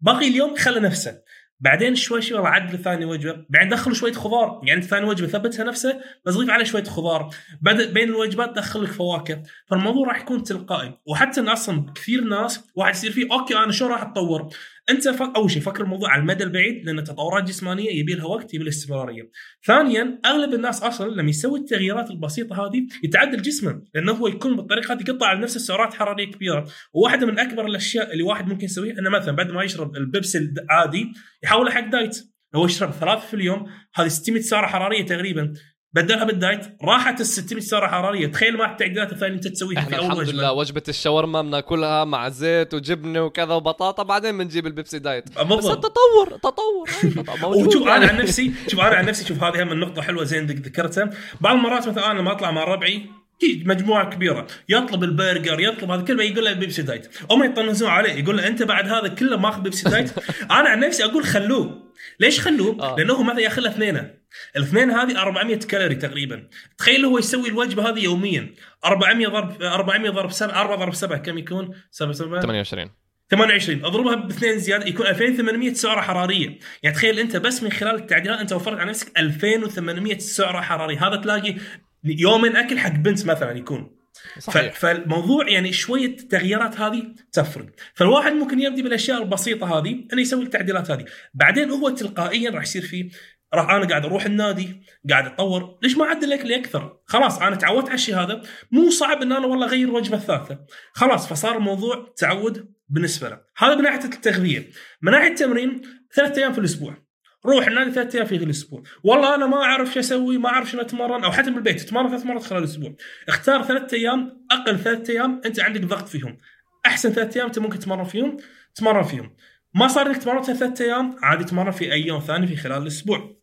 [0.00, 1.18] باقي اليوم خله نفسه.
[1.60, 4.60] بعدين شوي شوي والله عدل ثاني وجبه بعدين دخل شوية خضار.
[4.64, 7.30] يعني ثاني وجبه ثبتها نفسه بس ضيف عليه شوية خضار.
[7.60, 9.42] بعد بين الوجبات دخل لك فواكه.
[9.66, 10.98] فالموضوع راح يكون تلقائي.
[11.06, 14.48] وحتى إن أصلا كثير ناس واحد يصير فيه okay أنا شو راح أتطور؟
[14.90, 15.06] انت.
[15.06, 18.68] أول شيء فكر الموضوع على المدى البعيد لأن التطورات الجسمانية يبي لها وقت يبي لها
[18.68, 19.30] استمرارية.
[19.66, 24.94] ثانيا أغلب الناس أصلا لما يسوي التغييرات البسيطة هذه يتعدل جسمه لأنه هو يكون بالطريقة
[24.94, 28.98] هذه يقطع على نفسه سعرات حرارية كبيرة، وواحدة من أكبر الأشياء اللي واحد ممكن يسويها
[28.98, 32.18] إنه مثلا بعد ما يشرب البيبسي العادي يحوله حق diet.
[32.54, 35.52] هو يشرب ثلاث في اليوم هذه 600 سعرة حرارية تقريبا
[35.96, 36.60] بدلها بال diet.
[36.84, 40.32] راحت ال 600 سعره حراريه تخيل مع التعديلات الثانية انت تسويها في أول الحمد لله.
[40.32, 45.28] وجبة وجبة الشاورما بناكلها مع زيت وجبنة وكذا وبطاطا بعدين بنجيب البيبسي diet.
[45.38, 45.84] بس بالضبط.
[45.86, 46.88] التطور تطور.
[47.02, 47.66] هاي موجود.
[47.66, 48.04] وشوف يعني.
[48.04, 51.10] أنا عن نفسي شوف أنا عن نفسي شوف هذه هم النقطة حلوة زين ذك- ذكرتها.
[51.40, 53.02] بعض المرات مثلا أنا لما أطلع مع ربعي
[53.38, 57.08] تيجي مجموعة كبيرة يطلب البرجر يطلب هذا كله يقول له بيبسي diet.
[57.30, 60.10] هم يطنزون عليه يقول له أنت بعد هذا كله ماخذ بيبسي diet؟
[60.58, 61.92] أنا عن نفسي أقول خلوه.
[62.20, 62.96] ليش خلوه؟ آه.
[62.98, 64.10] لأنه هو مثلا ياخذ له اثنين
[64.56, 66.48] الاثنين هذه 400 كالوري تقريبا.
[66.78, 68.54] تخيل هو يسوي الوجبة هذه يوميا.
[68.84, 72.90] 400 ضرب 400 ضرب 7 4 ضرب 7 كم يكون؟ 7 7 28
[73.30, 78.38] 28 اضربها باثنين زيادة يكون 2800 سعرة حرارية، يعني تخيل أنت بس من خلال التعديلات
[78.38, 81.56] أنت وفرت على نفسك 2800 سعرة حرارية، هذا تلاقي
[82.06, 83.96] يومين أكل حق بنت مثلا يكون.
[84.38, 84.74] صحيح.
[84.74, 90.90] فالموضوع يعني شوية التغييرات هذه تفرق، فالواحد ممكن يبدي بالأشياء البسيطة هذه انه يسوي التعديلات
[90.90, 93.08] هذه، بعدين هو تلقائيا راح يصير فيه
[93.54, 95.78] راح أنا قاعد أروح النادي قاعد أتطور.
[95.82, 98.42] ليش ما أعدل اكلي أكثر خلاص أنا تعودت على الشيء هذا.
[98.70, 100.58] مو صعب إن أنا والله أغير الوجبة الثالثة.
[100.92, 104.70] خلاص فصار الموضوع تعود بالنسبة له هذا من ناحيه التغذية.
[105.02, 105.82] من ناحية التمرين
[106.14, 107.05] ثلاث أيام في الأسبوع.
[107.46, 108.82] روح النادي ثلاث أيام في الأسبوع.
[109.04, 112.26] والله أنا ما أعرف شو أسوي ما أعرف شنو أتمرن أو حتى بالبيت تتمرن ثلاث
[112.26, 112.94] مرات خلال الأسبوع.
[113.28, 116.38] اختار ثلاث أيام أقل ثلاث أيام أنت عندك ضغط فيهم.
[116.86, 118.36] أحسن ثلاث أيام أنت ممكن تتمرن فيهم
[118.74, 119.36] تتمرن فيهم.
[119.74, 123.36] ما صار لك تمرن ثلاث أيام عادي تتمرن في أي يوم ثاني في خلال الأسبوع.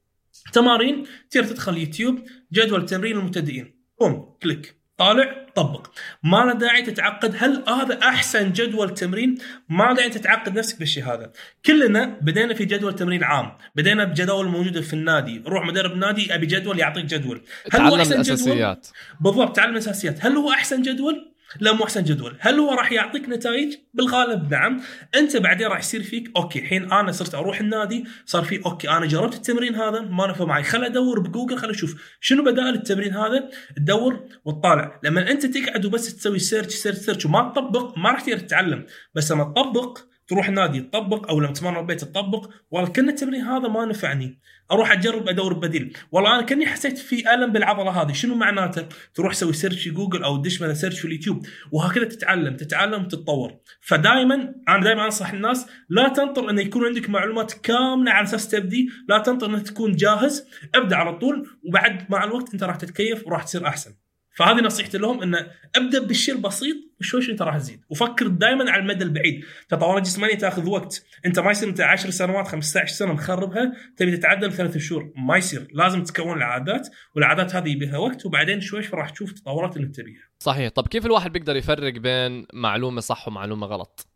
[0.53, 3.83] تمارين تقدر تدخل يوتيوب جدول تمرين المبتدئين.
[3.99, 4.75] بوم كليك.
[4.97, 5.42] طالع.
[5.55, 5.87] طبق
[6.23, 9.37] ما له داعي تتعقد هل هذا أحسن جدول تمرين؟
[9.69, 11.31] ما له داعي تتعقد نفسك بالشيء هذا.
[11.65, 13.51] كلنا بدينا في جدول تمرين عام.
[13.75, 15.43] بدينا بجداول موجودة في النادي.
[15.47, 17.41] روح مدرب نادي أبي جدول يعطيك جدول.
[17.71, 18.87] هل هو أحسن جدول؟ الأساسيات.
[19.21, 20.25] بالضبط تعلم الأساسيات.
[20.25, 22.37] هل هو أحسن جدول؟ لا مو أحسن جدول.
[22.39, 24.81] هل هو راح يعطيك نتائج؟ بالغالب نعم.
[25.15, 29.05] أنت بعدين راح يصير فيك okay الحين أنا صرت أروح النادي صار في okay أنا
[29.05, 30.63] جربت التمرين هذا ما نفع معي.
[30.63, 34.99] خل أدور بجوجل خل أشوف شنو بدائل التمرين هذا تدور وتطالع.
[35.03, 38.85] لما أنت تقعد وبس تسوي search search search وما تطبق ما راح تقدر تتعلم.
[39.15, 43.67] بس لما تطبق تروح نادي تطبق أو لما تتمرن بالبيت تطبق والله كأن التمرين هذا
[43.67, 44.39] ما نفعني.
[44.71, 45.97] أروح أجرب أدور بديل.
[46.11, 48.11] والله أنا كأني حسيت في ألم بالعضلة هذه.
[48.11, 52.55] شنو معناته؟ تروح تسوي search في جوجل أو تدش مثلا search في اليوتيوب وهكذا تتعلم
[52.55, 58.23] تتعلم وتتطور فدائما أنا دائما أنصح الناس لا تنطر انه يكون عندك معلومات كاملة على
[58.23, 60.47] أساس تبدي لا تنطر انك تكون جاهز.
[60.75, 64.02] ابدأ على طول وبعد مع الوقت أنت راح تتكيف وراح تصير أحسن.
[64.33, 68.81] فهذه نصيحتي لهم إنه أبدأ بالشيء البسيط وشوي شوي انت راح تزيد وفكر دائما على
[68.81, 69.45] المدى البعيد.
[69.69, 71.05] تطورات جسمانيه تأخذ وقت.
[71.25, 75.13] إنت ما يصير انت 10 سنوات 15 سنة مخربها تبي تتعدل ثلاث شهور.
[75.15, 75.67] ما يصير.
[75.73, 80.23] لازم تكون العادات والعادات هذه يبيها وقت وبعدين شوي شوي راح تشوف التطورات اللي تبيها.
[80.39, 80.69] صحيح.
[80.69, 84.07] طب كيف الواحد بيقدر يفرق بين معلومة صح ومعلومة غلط؟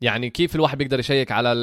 [0.00, 1.54] يعني كيف الواحد بيقدر يشيك على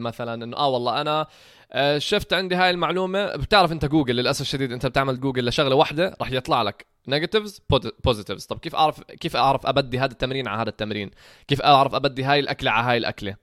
[0.00, 1.26] مثلا إنه آه والله أنا
[1.72, 3.36] آه، شفت عندي هاي المعلومة.
[3.36, 7.62] بتعرف أنت جوجل للأسف الشديد أنت بتعمل جوجل لشغلة واحدة راح يطلع لك negatives
[8.04, 11.10] positives طب كيف اعرف كيف أعرف أبدي هذا التمرين على هذا التمرين؟
[11.48, 13.36] كيف أعرف أبدي هاي الأكلة على هاي الأكلة؟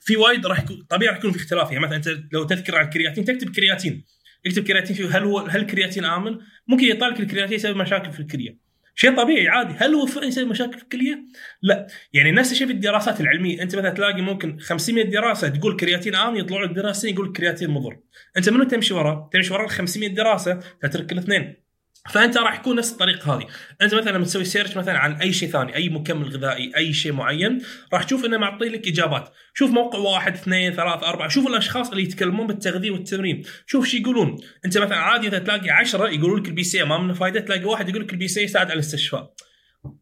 [0.00, 1.72] في وايد راح يكون طبيعي راح يكون في اختلاف.
[1.72, 4.04] يعني مثلا أنت لو تذكر على الكرياتين تكتب كرياتين.
[4.46, 6.38] اكتب كرياتين فيه هل هو هل الكرياتين آمن؟
[6.68, 8.58] ممكن يطلع لك الكرياتين يسبب مشاكل في الكلية.
[8.94, 9.74] شيء طبيعي عادي.
[9.78, 11.24] هل هو فعلا يسبب مشاكل في الكلية؟
[11.62, 11.86] لا.
[12.12, 13.62] يعني نفس الشيء في الدراسات العلمية.
[13.62, 17.98] أنت مثلا تلاقي ممكن 500 دراسة تقول كرياتين آمن يطلعوا لك دراستين يقول كرياتين مضر.
[18.36, 21.67] أنت منو تمشي وراه؟ تمشي وراه ال 500 دراسة تترك الاثنين.
[22.10, 23.46] فأنت راح يكون نفس الطريقة هذه،
[23.82, 27.12] أنت مثلا لما تسوي search مثلا عن أي شيء ثاني، أي مكمل غذائي، أي شيء
[27.12, 27.58] معين،
[27.92, 32.02] راح تشوف إنه معطي لك إجابات، شوف موقع واحد اثنين ثلاث أربعة، شوف الأشخاص اللي
[32.02, 36.62] يتكلمون بالتغذية والتمرين، شوف شو يقولون، أنت مثلا عادي إذا تلاقي عشرة يقولون لك ال
[36.62, 39.34] BCAA ما منه فائده، تلاقي واحد يقول لك ال BCAA يساعد على الاستشفاء.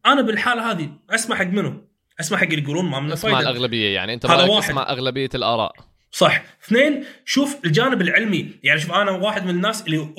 [0.05, 1.87] أنا بالحالة هذه اسمع حق منو؟
[2.19, 3.49] اسمع حق اللي يقولون ما منه اسمع فائده.
[3.49, 4.69] الأغلبية يعني أنت هذا رأيك واحد.
[4.69, 5.71] اسمع أغلبية الآراء
[6.11, 6.43] صح.
[6.65, 8.49] اثنين شوف الجانب العلمي.
[8.63, 10.09] يعني شوف أنا واحد من الناس اللي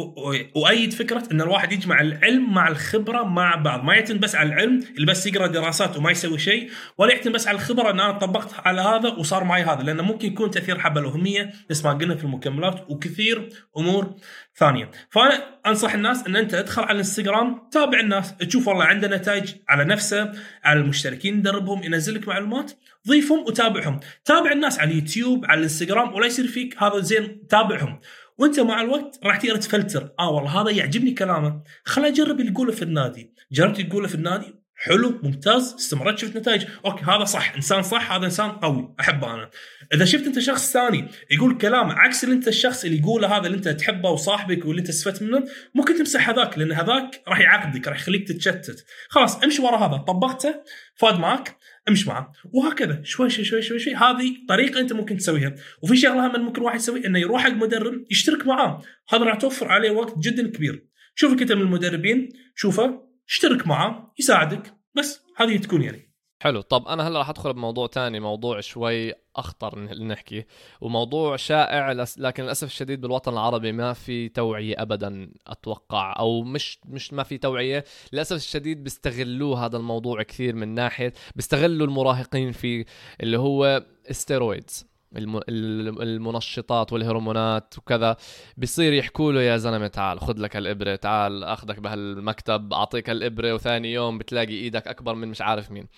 [0.57, 3.85] أؤيد فكرة إن الواحد يجمع العلم مع الخبرة مع بعض.
[3.85, 7.49] ما يعتمد بس على العلم اللي بس يقرأ دراسات وما يسوي شيء ولا يعتمد بس
[7.49, 9.83] على الخبرة إن أنا طبقت على هذا وصار معي هذا.
[9.83, 14.15] لأنه ممكن يكون تأثير حبه الوهميه بس ما قلنا في المكملات وكثير أمور
[14.59, 19.55] ثانية فأنا أنصح الناس أن أنت ادخل على الانستغرام تابع الناس تشوف والله عنده نتائج
[19.69, 20.33] على نفسه
[20.65, 22.73] على المشتركين ندربهم ينزل لك معلومات
[23.09, 24.01] ضيفهم وتابعهم.
[24.25, 28.01] تابع الناس على اليوتيوب على الانستغرام ولا يصير فيك هذا زين تابعهم.
[28.39, 30.15] وأنت مع الوقت راح تقدر تفلتر.
[30.19, 31.63] آه والله هذا يعجبني كلامه.
[31.85, 33.35] خليني أجرب اللي يقوله في النادي.
[33.53, 36.65] جربت تقوله في النادي؟ حلو ممتاز استمرت شفت نتائج.
[36.85, 37.55] okay هذا صح.
[37.55, 38.95] إنسان صح هذا إنسان قوي.
[39.01, 39.51] أحبه أنا.
[39.95, 43.57] إذا شفت أنت شخص ثاني يقول كلام عكس اللي أنت الشخص اللي يقوله هذا اللي
[43.57, 48.01] أنت تحبه وصاحبك واللي أنت استفدت منه ممكن تمسح هذاك لأن هذاك راح يعقدك راح
[48.01, 48.85] يخليك تتشتت.
[49.09, 49.97] خلاص امشي ورا هذا.
[49.97, 50.55] طبقته
[50.97, 51.57] فاد معك
[51.89, 53.01] امشي معه وهكذا.
[53.05, 53.95] شوي شوي شوي شوي, شوي.
[53.95, 55.55] هذه طريقة أنت ممكن تسويها.
[55.83, 58.83] وفي شغلة هم ممكن واحد يسوي إنه يروح حق مدرب يشترك معاه.
[59.09, 60.85] هذا راح توفر عليه وقت جدا كبير.
[61.15, 64.75] شوفك أنت من المدربين شوفه اشترك معاه يساعدك.
[64.95, 66.08] بس هذه تكون يعني.
[66.41, 66.61] حلو.
[66.61, 70.45] طب أنا هلأ راح أدخل بموضوع تاني موضوع شوي أخطر نحكي.
[70.81, 77.13] وموضوع شائع لكن للأسف الشديد بالوطن العربي ما في توعية ابدا أتوقع أو مش مش
[77.13, 77.85] ما في توعية.
[78.13, 82.85] للأسف الشديد بيستغلوه هذا الموضوع كثير من ناحية بيستغلوا المراهقين فيه
[83.21, 88.17] اللي هو استيرويدز المنشطات والهرمونات وكذا
[88.57, 93.93] بصير يحكوا له يا زلمة تعال خذ لك الابره تعال أخذك بهالمكتب أعطيك الابره وثاني
[93.93, 95.89] يوم بتلاقي إيدك أكبر من مش عارف مين.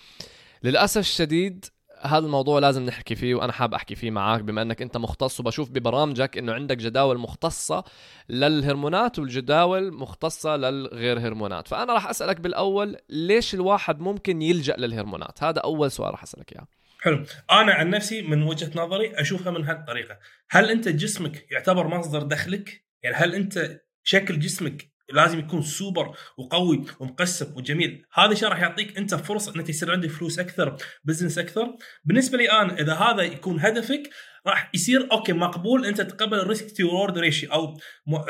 [0.63, 1.65] للأسف الشديد
[2.01, 5.69] هذا الموضوع لازم نحكي فيه وأنا حاب أحكي فيه معك بما إنك أنت مختص وبشوف
[5.69, 7.83] ببرامجك إنه عندك جداول مختصة
[8.29, 11.67] للهرمونات والجداول مختصة للغير هرمونات.
[11.67, 16.67] فأنا راح أسألك بالأول ليش الواحد ممكن يلجأ للهرمونات؟ هذا أول سؤال راح أسألك إياه.
[17.03, 17.25] حلو.
[17.51, 20.19] أنا عن نفسي من وجهة نظري أشوفها من هالطريقة.
[20.49, 26.85] هل أنت جسمك يعتبر مصدر دخلك؟ يعني هل أنت شكل جسمك لازم يكون سوبر وقوي
[26.99, 31.75] ومقسم وجميل؟ هذا الشيء راح يعطيك أنت فرصة أنك يصير عندك فلوس أكثر business أكثر.
[32.05, 34.09] بالنسبة لي أنا إذا هذا يكون هدفك
[34.47, 37.77] راح يصير okay مقبول أنت تقبل ال risk to ratio أو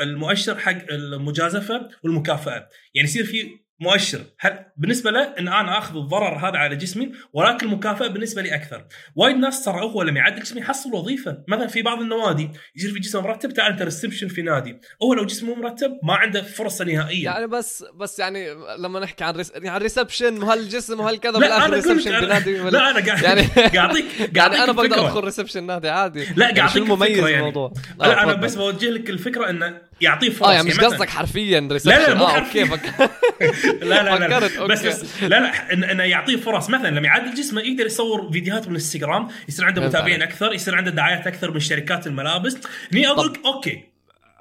[0.00, 2.68] المؤشر حق المجازفة والمكافأة.
[2.94, 4.20] يعني يصير في مؤشر.
[4.40, 8.84] هل بالنسبة له إن أنا آخذ الضرر هذا على جسمي ولكن المكافاه بالنسبة لي أكثر.
[9.16, 11.38] وايد ناس ترى هو لما يعدل جسمه يحصل وظيفة.
[11.48, 14.80] مثلا في بعض النوادي يصير في جسم مرتب تعال أنت reception في نادي.
[15.02, 17.24] هو لو جسمه مرتب ما عنده فرصة نهائيا.
[17.24, 19.50] يعني بس بس يعني لما نحكي عن ريس...
[19.50, 23.42] يعني ال reception وهالجسم وهالكذا لا بالآخر reception أنا- بنادي ولا لا أنا قاعد يعني-
[23.42, 24.04] قاعد اعطيك
[24.38, 25.00] قاعد يعني أنا بقدر.
[25.06, 26.24] أدخل reception نادي عادي.
[26.36, 27.32] لا قاعد يعني شو أعطيك المميز يعني.
[27.32, 28.34] بالموضوع لا أنا.
[28.34, 32.14] بس بوجه لك الفكرة انه يعطيه فرص آه يعني مش مثلاً- قصدك حرفيا reception لا،
[32.14, 32.62] مو آه حرفياً.
[32.62, 33.10] okay فك...
[33.82, 34.66] لا لا لا, فكرت، لا.
[34.66, 39.28] بس لا لا إنه يعطيه فرص مثلا لما يعدل جسمه يقدر يصور فيديوهات من الإنستغرام
[39.48, 40.22] يصير عنده متابعين.
[40.22, 42.56] أكثر يصير عنده دعايات أكثر من شركات الملابس
[42.92, 43.82] هني أقول okay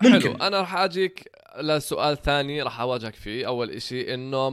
[0.02, 4.50] حلو ممكن أنا راح أجيك لسؤال ثاني راح أواجهك فيه أول إشي إنه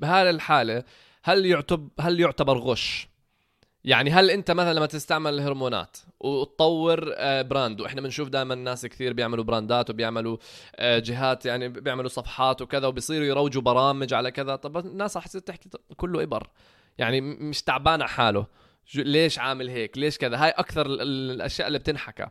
[0.00, 0.82] بهذه الحالة
[1.24, 3.08] هل يعتبر هل يعتبر غش
[3.88, 9.12] يعني هل انت مثلا لما تستعمل الهرمونات وتطور آه، brand وإحنا بنشوف دائما الناس كثير
[9.12, 10.36] بيعملوا براندات وبيعملوا
[10.76, 15.70] آه، جهات يعني بيعملوا صفحات وكذا وبيصيروا يروجوا برامج على كذا طب الناس تصير تحكي
[15.96, 16.46] كله إبر.
[16.98, 18.46] يعني مش تعبان على حاله.
[18.94, 22.26] ليش عامل هيك؟ ليش كذا؟ هاي أكثر ال- ال- الأشياء اللي بتنحكى.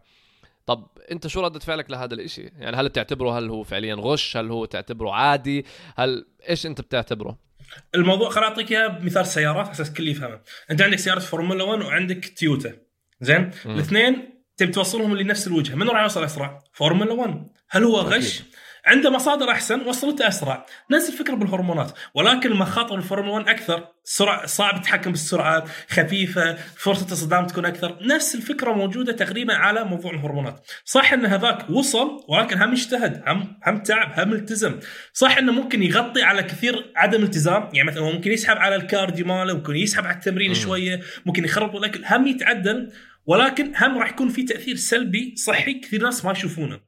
[0.65, 4.51] طب أنت شو ردة فعلك لهذا الإشي؟ يعني هل بتعتبره هل هو فعليا غش؟ هل
[4.51, 5.65] هو تعتبره عادي؟
[5.95, 7.46] هل إيش أنت بتعتبره؟
[7.95, 10.41] الموضوع خليني أعطيك إياه بمثال سيارات أساس الكل يفهمه.
[10.71, 12.73] أنت عندك سيارة فورمولا 1 وعندك تويوتا.
[13.21, 13.51] زين.
[13.65, 15.75] الاثنين تبي توصلهم لنفس الوجهة.
[15.75, 18.43] منو راح يوصل أسرع؟ فورمولا 1 هل هو غش؟
[18.87, 20.65] عنده مصادر أحسن وصلته أسرع.
[20.91, 23.87] نفس الفكرة بالهرمونات ولكن مخاطر الفورمولا 1 أكثر.
[24.03, 27.97] سرعة صعب التحكم بالسرعات خفيفة فرصة الصدام تكون أكثر.
[28.01, 30.65] نفس الفكرة موجودة تقريبا على موضوع الهرمونات.
[30.85, 34.79] صح إن هذاك وصل ولكن هم اجتهد هم هم تعب هم التزم.
[35.13, 37.69] صح إنه ممكن يغطي على كثير عدم التزام.
[37.73, 40.53] يعني مثلا هو ممكن يسحب على الكارديو ماله ممكن يسحب على التمرين.
[40.53, 42.91] شوية ممكن يخرب الاكل هم يتعدل.
[43.25, 46.79] ولكن هم راح يكون في تأثير سلبي صحي كثير ناس ما يشوفونه.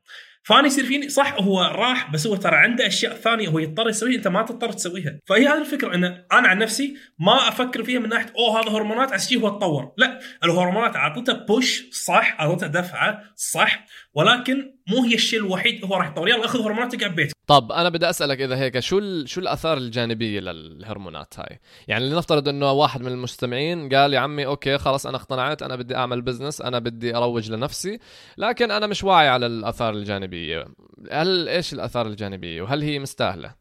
[0.49, 4.17] فأنا يصير فيني صح هو راح بس هو ترى عنده أشياء ثانية هو يضطر يسويها
[4.17, 5.19] أنت ما تضطر تسويها.
[5.25, 9.13] فهي هذه الفكرة إن أنا عن نفسي ما أفكر فيها من ناحية أوه هذا هرمونات
[9.13, 9.93] عشان هو تطور.
[9.97, 13.85] لا الهرمونات أعطته بوش صح أعطته دفعة صح.
[14.13, 17.33] ولكن مو هي الشيء الوحيد هو راح يطور يلا أخذ هرمونات تقعد ببيتك.
[17.47, 19.29] طب أنا بدي أسألك إذا هيك شو ال...
[19.29, 24.77] شو الأثار الجانبية للهرمونات هاي؟ يعني لنفترض إنه واحد من المستمعين قال يا عمي okay
[24.77, 27.99] خلص أنا اقتنعت أنا بدي أعمل business أنا بدي أروج لنفسي
[28.37, 30.65] لكن أنا مش واعي على الأثار الجانبية.
[31.11, 33.55] هل إيش الأثار الجانبية؟ وهل هي مستاهلة؟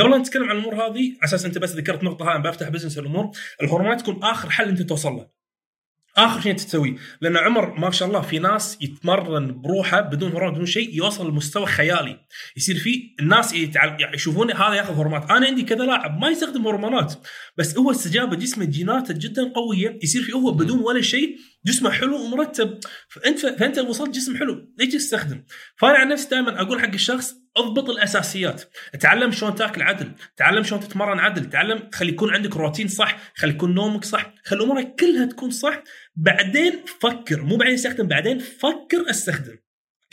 [0.00, 2.98] قبل لا نتكلم عن الأمور هذه على أساس أنت بس ذكرت نقطة هاي بفتح business
[2.98, 3.30] الأمور
[3.62, 5.41] الهرمونات تكون آخر حل أنت توصل له.
[6.16, 10.66] آخر شيء تسويه لأن عمر ما شاء الله في ناس يتمرن بروحه بدون هرمونات بدون
[10.66, 12.26] شيء يوصل لمستوى خيالي.
[12.56, 13.54] يصير في الناس
[14.14, 17.14] يشوفون هذا ياخذ هرمونات أنا عندي كذا لاعب ما يستخدم هرمونات
[17.56, 19.98] بس هو استجابة جسمه جيناته جدا قوية.
[20.02, 22.78] يصير في هو بدون ولا شيء جسمه حلو ومرتب.
[23.08, 25.44] فأنت فأنت وصلت جسم حلو ليش تستخدم؟
[25.76, 28.62] فأنا عن نفسي دائما أقول حق الشخص أضبط الأساسيات،
[29.00, 33.50] تعلم شلون تاكل عدل، تعلم شلون تتمرن عدل، تعلم خلي يكون عندك روتين صح، خلي
[33.50, 35.82] يكون نومك صح، خلي أمورك كلها تكون صح،
[36.16, 39.56] بعدين فكر مو بعدين استخدم بعدين فكر استخدم.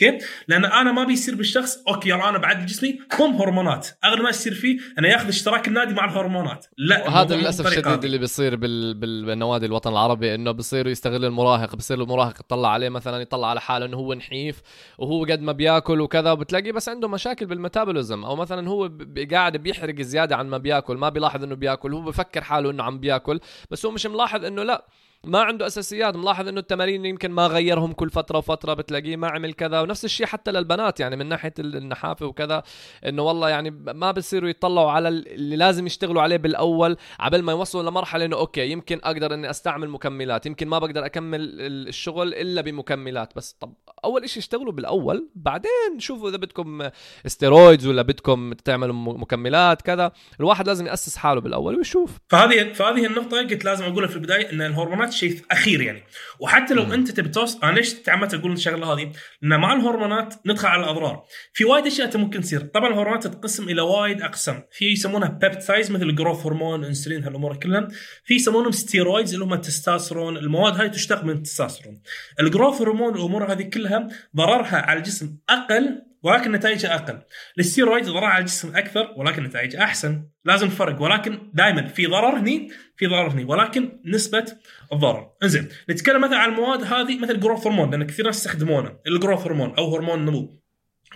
[0.02, 4.28] okay؟ لأن أنا ما بيصير بالشخص okay يلا أنا بعدل جسمي boom هرمونات، أغلب ما
[4.28, 8.94] يصير فيه انه ياخذ اشتراك النادي مع الهرمونات، لا وهذا للأسف الشديد اللي بيصير بال...
[8.94, 9.26] بال...
[9.26, 13.86] بالنوادي الوطن العربي إنه بصيروا يستغل المراهق بصير المراهق يطلع عليه مثلا يطلع على حاله
[13.86, 14.62] إنه هو نحيف
[14.98, 18.24] وهو قد ما بياكل وكذا وبتلاقيه بس عنده مشاكل بال metabolism.
[18.24, 19.32] أو مثلا هو ب...
[19.32, 23.00] قاعد بيحرق زيادة عن ما بياكل ما بيلاحظ إنه بياكل هو بفكر حاله إنه عم
[23.00, 24.86] بياكل بس هو مش ملاحظ إنه لا.
[25.24, 29.52] ما عنده أساسيات ملاحظ إنه التمارين يمكن ما غيرهم كل فترة وفترة بتلاقيه ما عمل
[29.52, 32.62] كذا ونفس الشيء حتى للبنات يعني من ناحية النحافة وكذا
[33.06, 37.90] إنه والله يعني ما بصيروا يطلعوا على اللي لازم يشتغلوا عليه بالأول قبل ما يوصلوا
[37.90, 43.36] لمرحلة إنه okay يمكن أقدر إني أستعمل مكملات يمكن ما بقدر أكمل الشغل إلا بمكملات
[43.36, 43.56] بس.
[43.60, 46.88] طب أول شيء اشتغلوا بالأول بعدين شوفوا إذا بدكم
[47.26, 52.18] steroids ولا بدكم تعملوا مكملات كذا الواحد لازم يأسس حاله بالأول ويشوف.
[52.28, 56.02] فهذه فهذه النقطة قلت لازم أقولها في البداية إن الهرمونات شيء أخير يعني.
[56.40, 56.94] وحتى لو.
[56.94, 61.24] أنت تبي توصل أنا ليش تعمدت أقول الشغلة هذه؟ لأن مع الهرمونات ندخل على الأضرار.
[61.52, 62.60] في وايد أشياء ممكن تصير.
[62.60, 64.62] طبعا الهرمونات تتقسم إلى وايد أقسام.
[64.72, 67.88] في يسمونها peptides مثل ال growth hormone انسولين هالأمور كلها
[68.24, 72.02] في يسمونهم steroids اللي هم التستوستيرون المواد هاي تشتق من التستوستيرون
[72.40, 77.20] ال growth hormone الأمور هذه كلها ضررها على الجسم أقل ولكن نتائجها أقل.
[77.58, 80.28] الستيرويد ضرر على الجسم أكثر ولكن نتائجها أحسن.
[80.44, 84.44] لازم فرق ولكن دائما في ضرر هني في ضرر هني ولكن نسبة
[84.92, 85.30] الضرر.
[85.42, 89.46] إنزين نتكلم مثلا عن المواد هذه مثل growth hormone لأن كثير ناس يستخدمونه ال growth
[89.46, 90.60] hormone أو هرمون النمو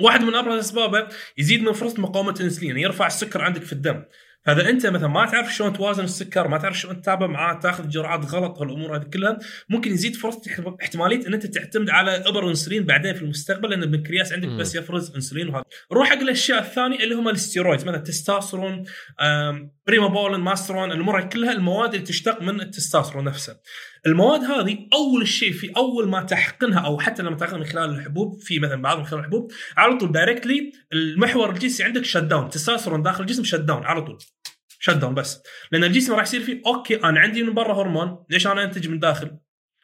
[0.00, 4.02] واحد من أبرز أسبابه يزيد من فرصة مقاومة الإنسولين يعني يرفع السكر عندك في الدم.
[4.46, 8.24] هذا انت مثلا ما تعرف شلون توازن السكر ما تعرف شلون تتابع معاه تاخذ جرعات
[8.24, 10.40] غلط هالامور هذه كلها ممكن يزيد فرصة
[10.82, 14.58] احتمالية إن أنت تعتمد على أبر إنسولين بعدين في المستقبل لأن البنكرياس عندك م.
[14.58, 15.64] بس يفرز إنسولين وهذا.
[15.92, 18.84] روح حق الأشياء الثانية اللي هم ال steroids مثلا تستوستيرون
[19.86, 23.56] Primobolan Masteron الأمور كلها المواد اللي تشتق من التستوستيرون نفسه.
[24.06, 28.40] المواد هذه أول شيء في أول ما تحقنها أو حتى لما تاخذها من خلال الحبوب
[28.40, 33.02] في مثلا بعض من خلال الحبوب على طول directly المحور الجنسي عندك shut down تستوستيرون
[33.02, 34.18] داخل الجسم shut down على طول.
[34.84, 35.42] shut down بس.
[35.72, 38.98] لأن الجسم راح يصير فيه okay أنا عندي من برا هرمون ليش أنا أنتج من
[38.98, 39.30] داخل؟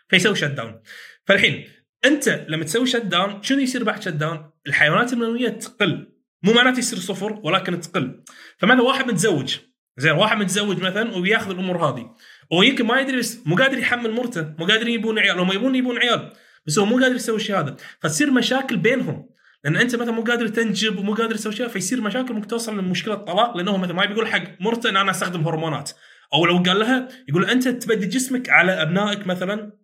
[0.08, 0.82] فيسوي shut down.
[1.24, 1.68] فالحين
[2.04, 6.12] أنت لما تسوي shut down شنو يصير بعد shut down؟ الحيوانات المنوية تقل.
[6.42, 8.22] مو معناته يصير صفر ولكن تقل.
[8.58, 9.56] فمثلا واحد متزوج؟
[9.96, 12.14] زين واحد متزوج مثلا وبياخذ الأمور هذه.
[12.52, 15.38] هو يمكن ما يدري بس مو قادر يحمل مرته مو قادرين يبون عيال.
[15.38, 16.32] هم يبون يبون عيال
[16.66, 17.76] بس هو مو قادر يسوي الشيء هذا.
[18.00, 19.28] فتصير مشاكل بينهم.
[19.64, 23.14] لأن أنت مثلا مو قادر تنجب ومو قادر تسوي شيء فيصير مشاكل ممكن توصل لمشكلة
[23.14, 25.90] طلاق لأنه مثلا ما بيقول حق مرته ان أنا أستخدم هرمونات
[26.34, 29.80] أو لو قال لها يقول أنت تبدي جسمك على أبنائك مثلا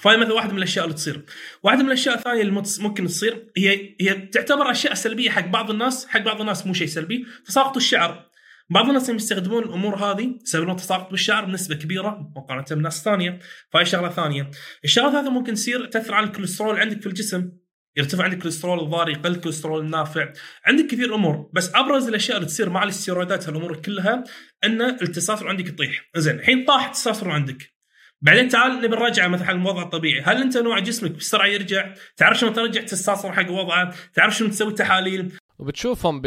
[0.00, 1.24] فهي مثلا واحدة من الأشياء اللي تصير.
[1.62, 6.06] واحدة من الأشياء الثانية اللي ممكن تصير هي هي تعتبر أشياء سلبية حق بعض الناس،
[6.06, 8.28] حق بعض الناس مو شيء سلبي، تساقط الشعر.
[8.70, 13.38] بعض الناس يستخدمون الأمور هذه يسببون تساقط بالشعر بنسبة كبيرة مقارنة بناس ثانية،
[13.72, 14.50] فهي شغلة ثانية.
[14.84, 17.50] الشغلة الثالثة ممكن تصير تأثر على الكوليسترول عندك في الجسم،
[17.98, 20.32] يرتفع عندك الكوليسترول الضار يقل الكوليسترول النافع
[20.64, 24.24] عندك كثير أمور بس أبرز الأشياء اللي تصير مع الاستيرويدات هالأمور كلها
[24.64, 27.78] ان التستوستيرون عندك يطيح زين الحين طاح التستوستيرون عندك
[28.22, 32.52] بعدين تعال نبي نرجع مثلا الوضع الطبيعي، هل أنت نوع جسمك بسرعة يرجع؟ تعرف شلون
[32.52, 36.26] ترجع التستوستيرون حق وضعه؟ تعرف شلون تسوي تحاليل؟ وبتشوفهم ب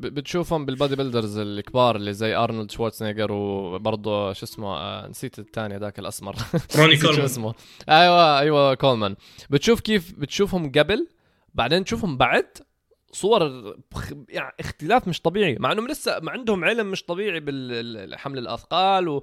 [0.00, 5.98] بتشوفهم بال bodybuilders الكبار اللي زي أرنولد شوارتزنيجر وبرضه شو اسمه آه نسيت الثاني ذاك
[5.98, 6.36] الأسمر.
[6.78, 7.16] روني كولمان.
[7.16, 7.54] شو اسمه.
[7.88, 9.16] أيوه أيوه كولمان.
[9.50, 11.08] بتشوف كيف بتشوفهم قبل
[11.54, 12.46] بعدين تشوفهم بعد
[13.12, 13.74] صور
[14.28, 19.22] يعني اختلاف مش طبيعي مع إنهم لسه ما عندهم علم مش طبيعي بالحمل الأثقال و...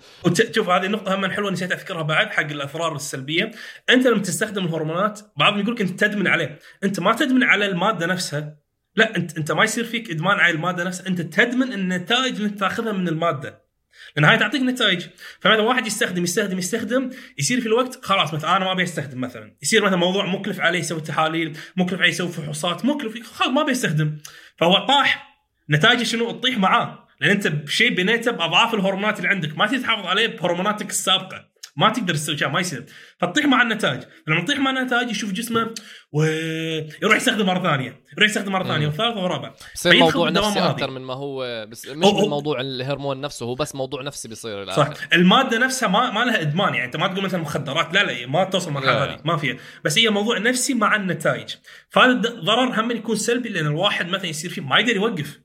[0.56, 3.52] شوف هذه النقطه هم حلوة نسيت أذكرها بعد حق الاضرار السلبية.
[3.90, 6.60] أنت لما تستخدم الهرمونات بعضهم يقول لك أنت تدمن عليه.
[6.84, 8.67] أنت ما تدمن على المادة نفسها.
[8.98, 11.08] لا انت أنت ما يصير فيك إدمان على المادة نفسها.
[11.08, 13.68] أنت تدمن النتائج اللي أنت تاخذها من المادة.
[14.16, 15.08] لأن هاي تعطيك نتائج.
[15.40, 19.56] فمثلا واحد يستخدم يستخدم يستخدم يصير في الوقت خلاص مثلا أنا ما أبي أستخدم مثلا.
[19.62, 24.18] يصير مثلا موضوع مكلف عليه يسوي تحاليل مكلف عليه يسوي فحوصات مكلف خلاص ما بيستخدم
[24.58, 25.40] فهو طاح.
[25.70, 27.08] نتائجه شنو؟ تطيح معاه.
[27.22, 29.58] لأن أنت بشيء بنيته بأضعاف الهرمونات اللي عندك.
[29.58, 31.47] ما تحافظ عليه بهرموناتك السابقة.
[31.78, 32.86] ما تقدر تسوي ما يصير.
[33.20, 34.04] فتطيح مع النتائج.
[34.28, 35.74] لما تطيح مع النتائج يشوف جسمه
[36.12, 38.04] ويروح يستخدم مرة ثانية.
[38.18, 39.56] يروح يستخدم مرة ثانية وثالثة ورابعة.
[39.76, 40.60] بصير فيدخل موضوع نفسي.
[40.60, 44.28] أكثر من ما هو بس مش هو- من موضوع الهرمون نفسه هو بس موضوع نفسي
[44.28, 44.86] بيصير صح.
[44.86, 45.08] الآخر.
[45.14, 46.86] المادة نفسها ما ما لها إدمان يعني.
[46.86, 49.14] أنت ما تقول مثلا مخدرات لا لا ما توصل المرحله لا.
[49.14, 49.58] هذه ما فيها.
[49.86, 51.56] بس هي موضوع نفسي مع النتائج.
[51.90, 55.40] فهذا الد- ضرر هم يكون سلبي لأن الواحد مثلا يصير فيه ما يقدر يوقف.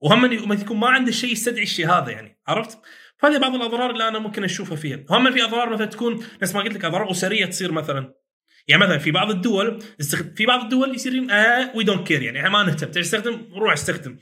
[0.00, 2.38] وهم يكون ما عنده شيء يستدعي الشيء هذا يعني.
[2.48, 2.78] عرفت؟
[3.18, 6.60] فهذه بعض الأضرار اللي أنا ممكن أشوفها فيها، هم في أضرار مثلا تكون نفس ما
[6.60, 8.14] قلت لك أضرار أسرية تصير مثلا.
[8.68, 9.78] يعني مثلا في بعض الدول.
[10.36, 12.86] في بعض الدول يصير آه we don't care يعني إحنا ما نهتم.
[12.86, 14.16] تبي تستخدم؟ روح استخدم.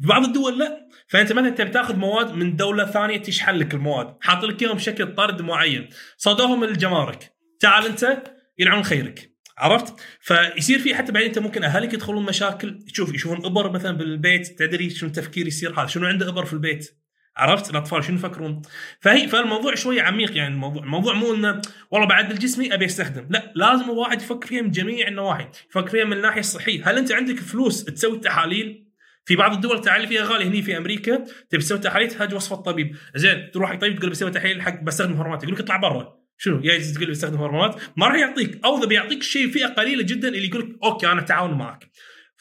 [0.00, 0.88] في بعض الدول لا.
[1.08, 4.16] فأنت مثلا تبي تأخذ مواد من دولة ثانية تشحن لك المواد.
[4.20, 5.88] حاط لك إياهم بشكل طرد معين.
[6.16, 7.32] صادوهم الجمارك.
[7.60, 8.22] تعال أنت
[8.58, 9.30] يلعن خيرك.
[9.58, 12.84] عرفت؟ فيصير في حتى بعدين أنت ممكن أهلك يدخلون مشاكل.
[12.92, 14.58] تشوف يشوفون إبر مثلا بالبيت.
[14.58, 17.03] تدري شنو التفكير يصير؟ هذا شنو عنده إبر في البيت؟
[17.36, 18.62] عرفت الأطفال شنو يفكرون؟
[19.00, 23.26] فهي فالموضوع شوية عميق يعني الموضوع الموضوع مو إنه والله بعدل جسمي أبي أستخدم.
[23.30, 25.48] لا لازم الواحد يفكر فيها من جميع النواحي.
[25.70, 26.90] يفكر فيها من الناحية الصحية.
[26.90, 28.84] هل أنت عندك فلوس تسوي التحاليل؟
[29.26, 32.96] في بعض الدول التحاليل فيها غالي هني في أمريكا تبي تسوي تحاليل تحتاج وصفه الطبيب.
[33.14, 35.42] زين تروح حق طبيب تقول بسوي تحاليل حق بستخدم هرمونات.
[35.42, 36.18] يقول لك اطلع برا.
[36.38, 38.64] شنو؟ يا تقول بستخدم هرمونات؟ ما راح يعطيك.
[38.64, 41.90] أو إذا بيعطيك شيء فئة قليلة جدا اللي يقول لك okay أنا اتعاون معك.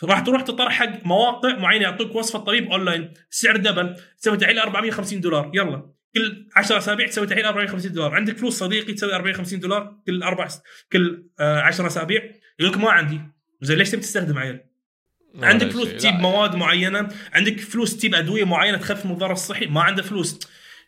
[0.07, 3.13] فراح تروح تطرح حق مواقع معينه يعطوك وصفه طبيب أونلاين.
[3.29, 3.95] سعر double.
[4.21, 5.51] تسوي تحليل 450 دولار.
[5.53, 5.89] يلا.
[6.15, 8.15] كل 10 أسابيع تسوي تحليل 450 دولار.
[8.15, 10.47] عندك فلوس صديقي تسوي 450 دولار كل أربع
[10.91, 12.21] كل 10 أسابيع.
[12.59, 13.21] يقول لك ما عندي.
[13.61, 14.59] زين ليش تبي تستخدم عيل؟
[15.41, 15.69] عندك.
[15.69, 15.87] فلوس.
[15.87, 17.09] تجيب مواد معينة.
[17.33, 19.65] عندك فلوس تجيب أدوية معينة تخفف من الضرر الصحي.
[19.65, 20.39] ما عنده فلوس.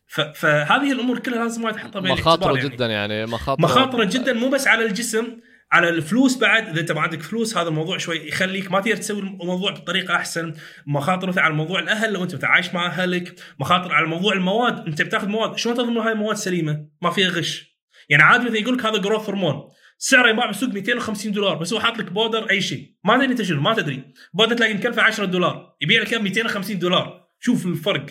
[0.07, 0.21] ف...
[0.21, 2.69] فهذه الأمور كلها لازم يحطها بعين مخاطرة يعني.
[2.69, 3.25] جدا يعني.
[3.25, 5.27] مخاطرة مخاطرة جدا مو بس على الجسم.
[5.75, 9.19] على الفلوس بعد إذا أنت ما عندك فلوس هذا الموضوع شوي يخليك ما تقدر تسوي
[9.19, 10.53] الموضوع بطريقة أحسن.
[10.87, 15.01] مخاطر مثلا على موضوع الأهل لو أنت متعايش مع أهلك مخاطر على موضوع المواد أنت
[15.01, 15.57] بتاخذ مواد.
[15.57, 17.77] شلون تضمن هاي المواد سليمة؟ ما فيها غش.
[18.09, 19.61] يعني عادي مثلا يقول لك هذا جروث هرمون
[19.97, 22.95] سعره يباع بالسوق 250 دولار بس هو حاط لك بودر أي شيء.
[23.03, 24.03] ما تدري أنت شنو ما تدري.
[24.33, 27.27] بودر تلاقي مكلفة 10 دولار يبيع لك إياه ب 250 دولار.
[27.39, 28.05] شوف الفرق.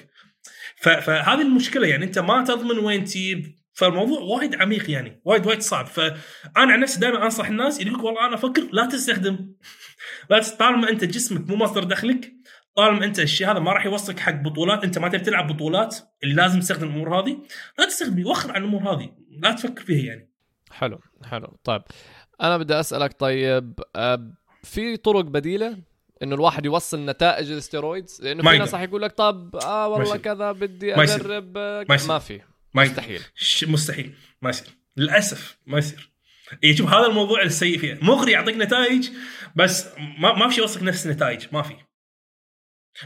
[0.77, 3.64] فهذه المشكلة يعني أنت ما تضمن وين تجيب.
[3.75, 8.05] فالموضوع وايد عميق يعني وايد وايد صعب فأنا عن نفسي دائما أنصح الناس يقول لك
[8.05, 9.55] والله أنا أفكر لا تستخدم
[10.31, 12.33] لا طالما أنت جسمك مو مصدر دخلك
[12.77, 16.35] طالما أنت الشيء هذا ما راح يوصلك حق بطولات أنت ما تبي تلعب بطولات اللي
[16.35, 17.39] لازم تستخدم الأمور هذه
[17.79, 19.11] لا تستخدم وخر عن الأمور هذه
[19.43, 20.31] لا تفكر فيها يعني
[20.71, 21.83] حلو حلو طيب
[22.41, 25.79] أنا بدي أسألك طيب آه، في طرق بديلة
[26.23, 28.59] إنه الواحد يوصل نتائج الاستيرويدز لأنه في.
[28.59, 30.17] ناس راح يقول لك طب آه والله.
[30.17, 30.95] كذا بدي.
[30.95, 31.87] أجرب آه،.
[32.09, 32.41] ما في
[32.75, 32.83] ما.
[32.85, 33.21] مستحيل.
[33.35, 34.15] ش- مستحيل.
[34.43, 36.11] ما يصير للأسف ما يصير.
[36.65, 39.11] إيه شوف هذا الموضوع السيء فيه مغري يعطيك نتائج
[39.57, 39.87] بس
[40.19, 41.75] ما ما في شيء يوصلك نفس النتائج ما في.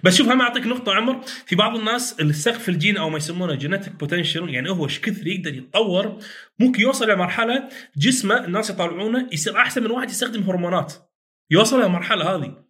[0.05, 1.23] بس شوف هم اعطيك نقطة عمر.
[1.47, 5.27] في بعض الناس اللي سقف الجين أو ما يسمونه جينيتك بوتنشل يعني هو إيش كثر
[5.27, 6.19] يقدر يتطور
[6.59, 10.95] ممكن يوصل لمرحله جسمه الناس يطالعونه يصير أحسن من واحد يستخدم هرمونات.
[11.51, 12.65] يوصل للمرحله هذه.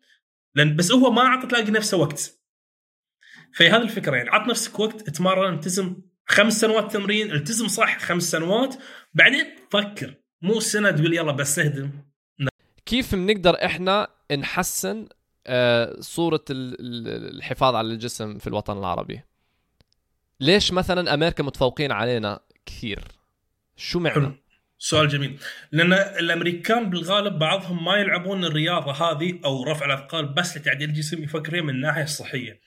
[0.55, 2.39] لأن بس هو ما عطى تلاقي نفسه وقت.
[3.55, 5.97] فهي هذه الفكرة يعني عط نفسك وقت اتمرن التزم
[6.29, 8.75] خمس سنوات تمرين التزم صح خمس سنوات.
[9.15, 11.91] بعدين فكر مو سنه تقول يلا بستخدم
[12.87, 14.09] كيف بنقدر إحنا
[14.39, 15.09] نحسن
[15.47, 16.01] آه،
[16.51, 19.21] ال- الحفاظ على الجسم في الوطن العربي؟
[20.41, 23.05] ليش مثلا أمريكا متفوقين علينا كثير؟
[23.77, 24.33] شو معنى؟
[24.79, 25.41] سؤال جميل.
[25.73, 31.51] لأن الأمريكان بالغالب بعضهم ما يلعبون الرياضة هذه أو رفع الأثقال بس لتعديل الجسم يفكر
[31.51, 32.61] فيها من الناحيه الصحيه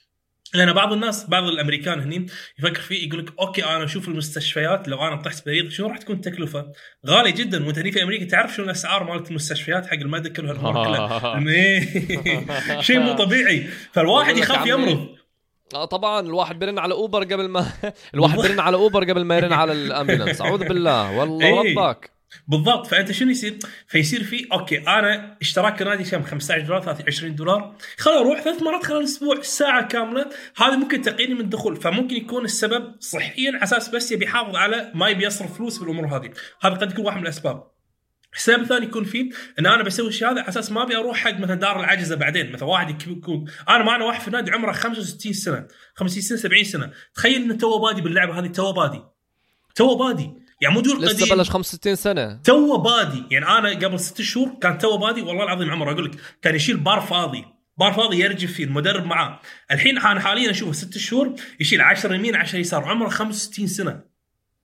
[0.53, 2.25] لأن بعض الناس بعض الأمريكان هني
[2.59, 6.15] يفكر فيه يقول لك أوكي أنا أشوف المستشفيات لو أنا طحت مريض شنو راح تكون
[6.15, 6.71] التكلفة؟
[7.07, 7.65] غالي جدا.
[7.65, 12.81] وأنت هني في أمريكا تعرف شنو الأسعار مالت المستشفيات حق ال medical وهالامور كلها إيه.
[12.81, 13.67] شيء مو طبيعي.
[13.91, 15.07] فالواحد يخاف عمي، يمرض.
[15.73, 17.67] آه طبعا الواحد بيرن على Uber قبل ما
[18.13, 21.17] الواحد بيرن على Uber قبل ما يرن على ال ambulance أعوذ بالله.
[21.19, 21.79] والله إيه.
[21.79, 22.11] ربك
[22.47, 22.87] بالضبط.
[22.87, 27.75] فأنت شنو يصير؟ فيصير في okay أنا إشتراك نادي كم؟ 15 دولار 30 20 دولار.
[27.97, 30.29] خل أروح ثلاث مرات خلال الأسبوع ساعة كاملة.
[30.57, 34.91] هذا ممكن تقيني من الدخول فممكن يكون السبب صحيا على أساس بس يبي يحافظ على
[34.95, 36.31] ما يبي يصرف فلوس بالأمور هذه.
[36.61, 37.71] هذا قد يكون واحد من الأسباب.
[38.35, 39.29] السبب الثاني يكون فيه
[39.59, 42.51] إن أنا بسوي الشيء هذا على أساس ما أبي أروح حق مثلا دار العجزة بعدين.
[42.51, 46.91] مثلا واحد يكون أنا معنا واحد في النادي عمره 65 سنة 50 سنه 70 سنة.
[47.15, 49.01] تخيل إنه تو بادي باللعبة هذه تو بادي.
[49.75, 50.40] تو بادي.
[50.61, 51.37] يعني مو لسه قديم.
[51.37, 52.39] بلش 65 سنة.
[52.43, 53.23] تو بادي.
[53.31, 56.77] يعني أنا قبل ست شهور كان تو بادي والله العظيم عمر أقول لك كان يشيل
[56.77, 57.45] بار فاضي.
[57.77, 59.39] بار فاضي يرجف فيه المدرب معاه.
[59.71, 62.83] الحين أنا حاليا أشوفه ست شهور يشيل 10 يمين 10 يسار.
[62.83, 64.11] عمره 65 سنة.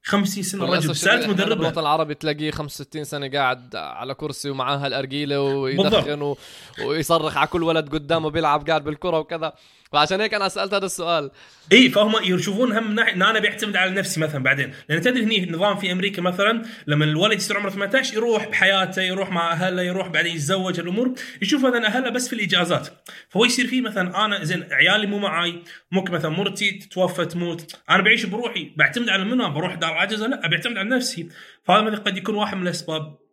[0.02, 1.54] 50 سنة الرجل سألت مدربه.
[1.54, 6.36] بالوطن العربي تلاقيه 65 سنة قاعد على كرسي ومعاه هالارجيله ويدخن و...
[6.84, 9.52] ويصرخ على كل ولد قدامه بيلعب قاعد بالكرة وكذا.
[9.92, 11.30] فعشان هيك أنا سألت هذا السؤال.
[11.72, 14.74] إي فهم يشوفون هم ناحيه إن أنا بيعتمد على نفسي مثلا بعدين.
[14.88, 19.30] لأن تدري هني النظام في أمريكا مثلا لما الولد يصير عمره 18 يروح بحياته يروح
[19.30, 22.88] مع أهله يروح بعدين يتزوج الأمور يشوف مثلا أهله بس في الإجازات.
[23.28, 25.62] فهو يصير فيه مثلا أنا زين عيالي مو معاي
[25.92, 28.72] ممكن مثلا مرتي تتوفى تموت أنا بعيش بروحي.
[28.76, 31.28] بعتمد على منو؟ بروح دار عجزه لا بعتمد على نفسي.
[31.64, 33.27] فهذا قد يكون واحد من الأسباب.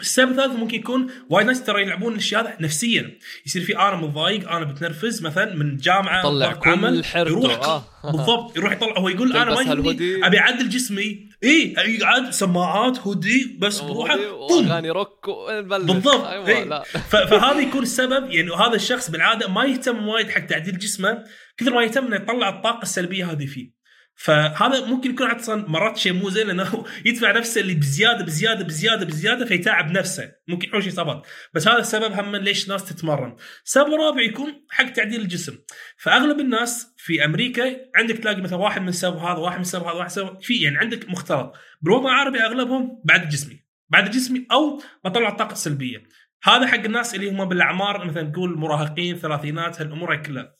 [0.00, 4.50] السبب الثالث ممكن يكون وايد ناس ترى يلعبون الشيء هذا نفسيا يصير في أنا متضايق
[4.50, 7.84] أنا بتنرفز مثلا من جامعة طلع عمل، كل حرته، يروح آه.
[8.12, 10.26] بالضبط يروح يطلع هو يقول أنا ما يهمني.
[10.26, 14.16] أبي أعدل جسمي إي يقعد سماعات هودي بس بروحه
[14.48, 15.30] طم واغاني روك
[15.64, 16.82] بالضبط أيوه إيه.
[17.10, 21.24] فهذا يكون السبب يعني هذا الشخص بالعادة ما يهتم وايد حق تعديل جسمه
[21.56, 23.79] كثر ما يهتم إنه يطلع الطاقة السلبية هذه فيه
[24.22, 29.06] فهذا ممكن يكون أصلا مرات شيء مو زين لأنه يدفع نفسه اللي بزيادة بزيادة بزيادة
[29.06, 30.32] بزيادة فيتعب نفسه.
[30.48, 33.36] ممكن يحوش اصابات بس هذا السبب هم ليش ناس تتمرن.
[33.64, 35.58] سبب رابع يكون حق تعديل الجسم.
[35.98, 39.92] فأغلب الناس في أمريكا عندك تلاقي مثلا واحد من السبب هذا واحد من السبب هذا
[39.92, 41.52] واحد السبب في يعني عندك مختلط.
[41.82, 43.64] بالوطن العربي أغلبهم بعد جسمي.
[43.88, 46.02] بعد جسمي أو بطلع الطاقه السلبيه
[46.42, 50.59] هذا حق الناس اللي هم بالأعمار مثلا نقول مراهقين ثلاثينات هالأمور كلها.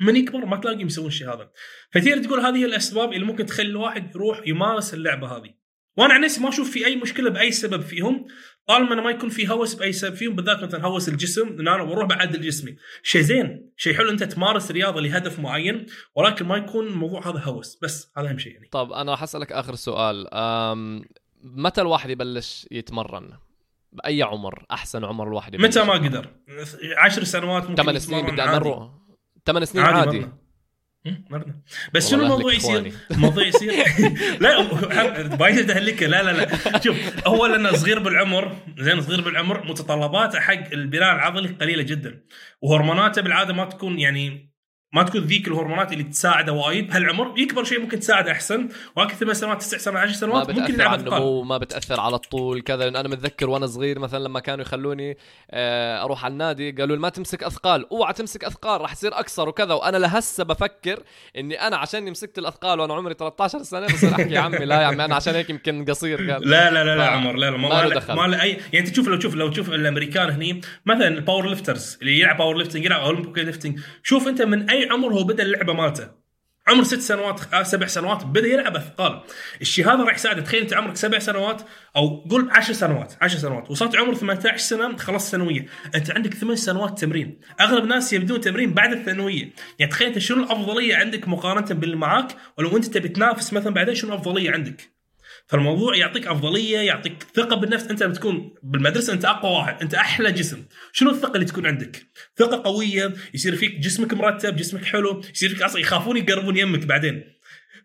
[0.00, 1.50] من يكبر ما تلاقيهم يسوون الشيء هذا.
[1.90, 5.66] فتقدر تقول هذه هي الأسباب اللي ممكن تخلي الواحد يروح يمارس اللعبة هذه.
[5.96, 8.26] وأنا عن نفسي ما أشوف في أي مشكلة بأي سبب فيهم
[8.66, 11.84] طالما انه ما يكون في هوس بأي سبب فيهم بالذات مثلا هوس الجسم ان أنا
[11.84, 16.86] بروح بعدل جسمي شيء زين شيء حلو أنت تمارس رياضة لهدف معين ولكن ما يكون
[16.86, 17.78] الموضوع هذا هوس.
[17.82, 18.68] بس هذا أهم شيء يعني.
[18.72, 20.34] طب أنا راح أسألك آخر سؤال.
[20.34, 21.04] أم...
[21.42, 23.30] متى الواحد يبلش يتمرن؟
[23.92, 26.30] بأي عمر؟ أحسن عمر الواحد يبلش؟ متى ما قدر.
[26.96, 28.42] عشر سنوات ممكن ثمان سنين يتمرن بدي.
[28.42, 29.05] امره
[29.46, 30.26] ثمان سنين عادي,
[31.30, 31.60] مرنا
[31.94, 33.72] بس شنو الموضوع يصير؟ الموضوع يصير؟
[34.40, 34.62] لا
[35.36, 36.80] بايد اهلك لا لا لا.
[36.80, 42.22] شوف هو لأنه صغير بالعمر زين صغير بالعمر متطلباته حق البناء العضلي قليلة جدا.
[42.62, 44.55] وهرموناته بالعادة ما تكون يعني
[44.96, 46.86] ما تكون ذيك الهرمونات اللي تساعده وايد.
[46.86, 50.74] بهالعمر يكبر شيء ممكن تساعده أحسن ولكن ثمان سنوات تسع سنوات عشر ما سنوات ممكن
[50.74, 52.84] يلعب على اثقال النمو ما بتأثر على الطول كذا.
[52.84, 55.16] لأن أنا متذكر وأنا صغير مثلا لما كانوا يخلوني
[55.50, 57.90] آه، أروح على النادي قالوا لي ما تمسك أثقال.
[57.90, 59.74] أوعى تمسك أثقال راح تصير أكثر وكذا.
[59.74, 61.02] وأنا لهسه بفكر
[61.38, 64.86] إني أنا عشان مسكت الأثقال وأنا عمري 13 سنة بصير أحكي يا عمي لا يا
[64.86, 67.68] عمي أنا عشان هيك يمكن قصير قال لا لا لا لا عمر لا لا ما,
[67.68, 68.14] ما له ما, دخل.
[68.14, 71.98] ما له اي يعني أنت تشوف لو تشوف لو تشوف الأمريكان هني مثلا ال powerlifters
[72.00, 76.26] اللي يلعب powerlifting يلعب Olympic lifting شوف أنت من أي عمر هو بدأ اللعبة مالته.
[76.68, 79.22] عمر ست سنوات آه، سبع سنوات بدأ يلعب أثقال.
[79.60, 80.42] الشيء هذا راح يساعده.
[80.42, 81.62] تخيل أنت عمرك سبع سنوات
[81.96, 85.66] أو قول 10 سنوات 10 سنوات وصلت عمر 18 سنة خلصت ثانوية.
[85.94, 87.40] أنت عندك ثمان سنوات تمرين.
[87.60, 89.50] أغلب الناس يبدون تمرين بعد الثانوية.
[89.78, 93.94] يعني تخيل أنت شنو الأفضلية عندك مقارنة باللي معاك ولو أنت تبي تنافس مثلا بعدين
[93.94, 94.95] شنو الأفضلية عندك؟
[95.46, 97.86] فالموضوع يعطيك أفضلية يعطيك ثقة بالنفس.
[97.86, 100.64] أنت لما تكون بالمدرسة أنت أقوى واحد أنت أحلى جسم.
[100.92, 105.62] شنو الثقة اللي تكون عندك؟ ثقة قوية يصير فيك جسمك مرتب جسمك حلو يصير فيك
[105.62, 107.24] أصلا يخافون يقربون يمك بعدين.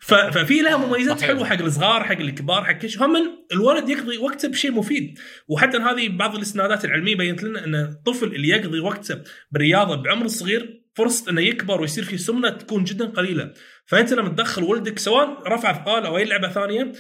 [0.02, 1.30] ففي لها مميزات صحيح.
[1.30, 5.20] حلوة حق الصغار حق الكبار حق كل هم الولد يقضي وقته بشيء مفيد.
[5.48, 10.82] وحتى هذه بعض الاستنادات العلمية بينت لنا إن الطفل اللي يقضي وقته بالرياضة بعمر صغير
[10.96, 13.54] فرصة إنه يكبر ويصير في سمنة تكون جدا قليلة.
[13.86, 16.92] فأنت لما تدخل ولدك سواء رفع اثقال أو اي لعبه ثانية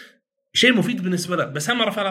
[0.53, 2.01] شيء مفيد بالنسبة له بس هم رفع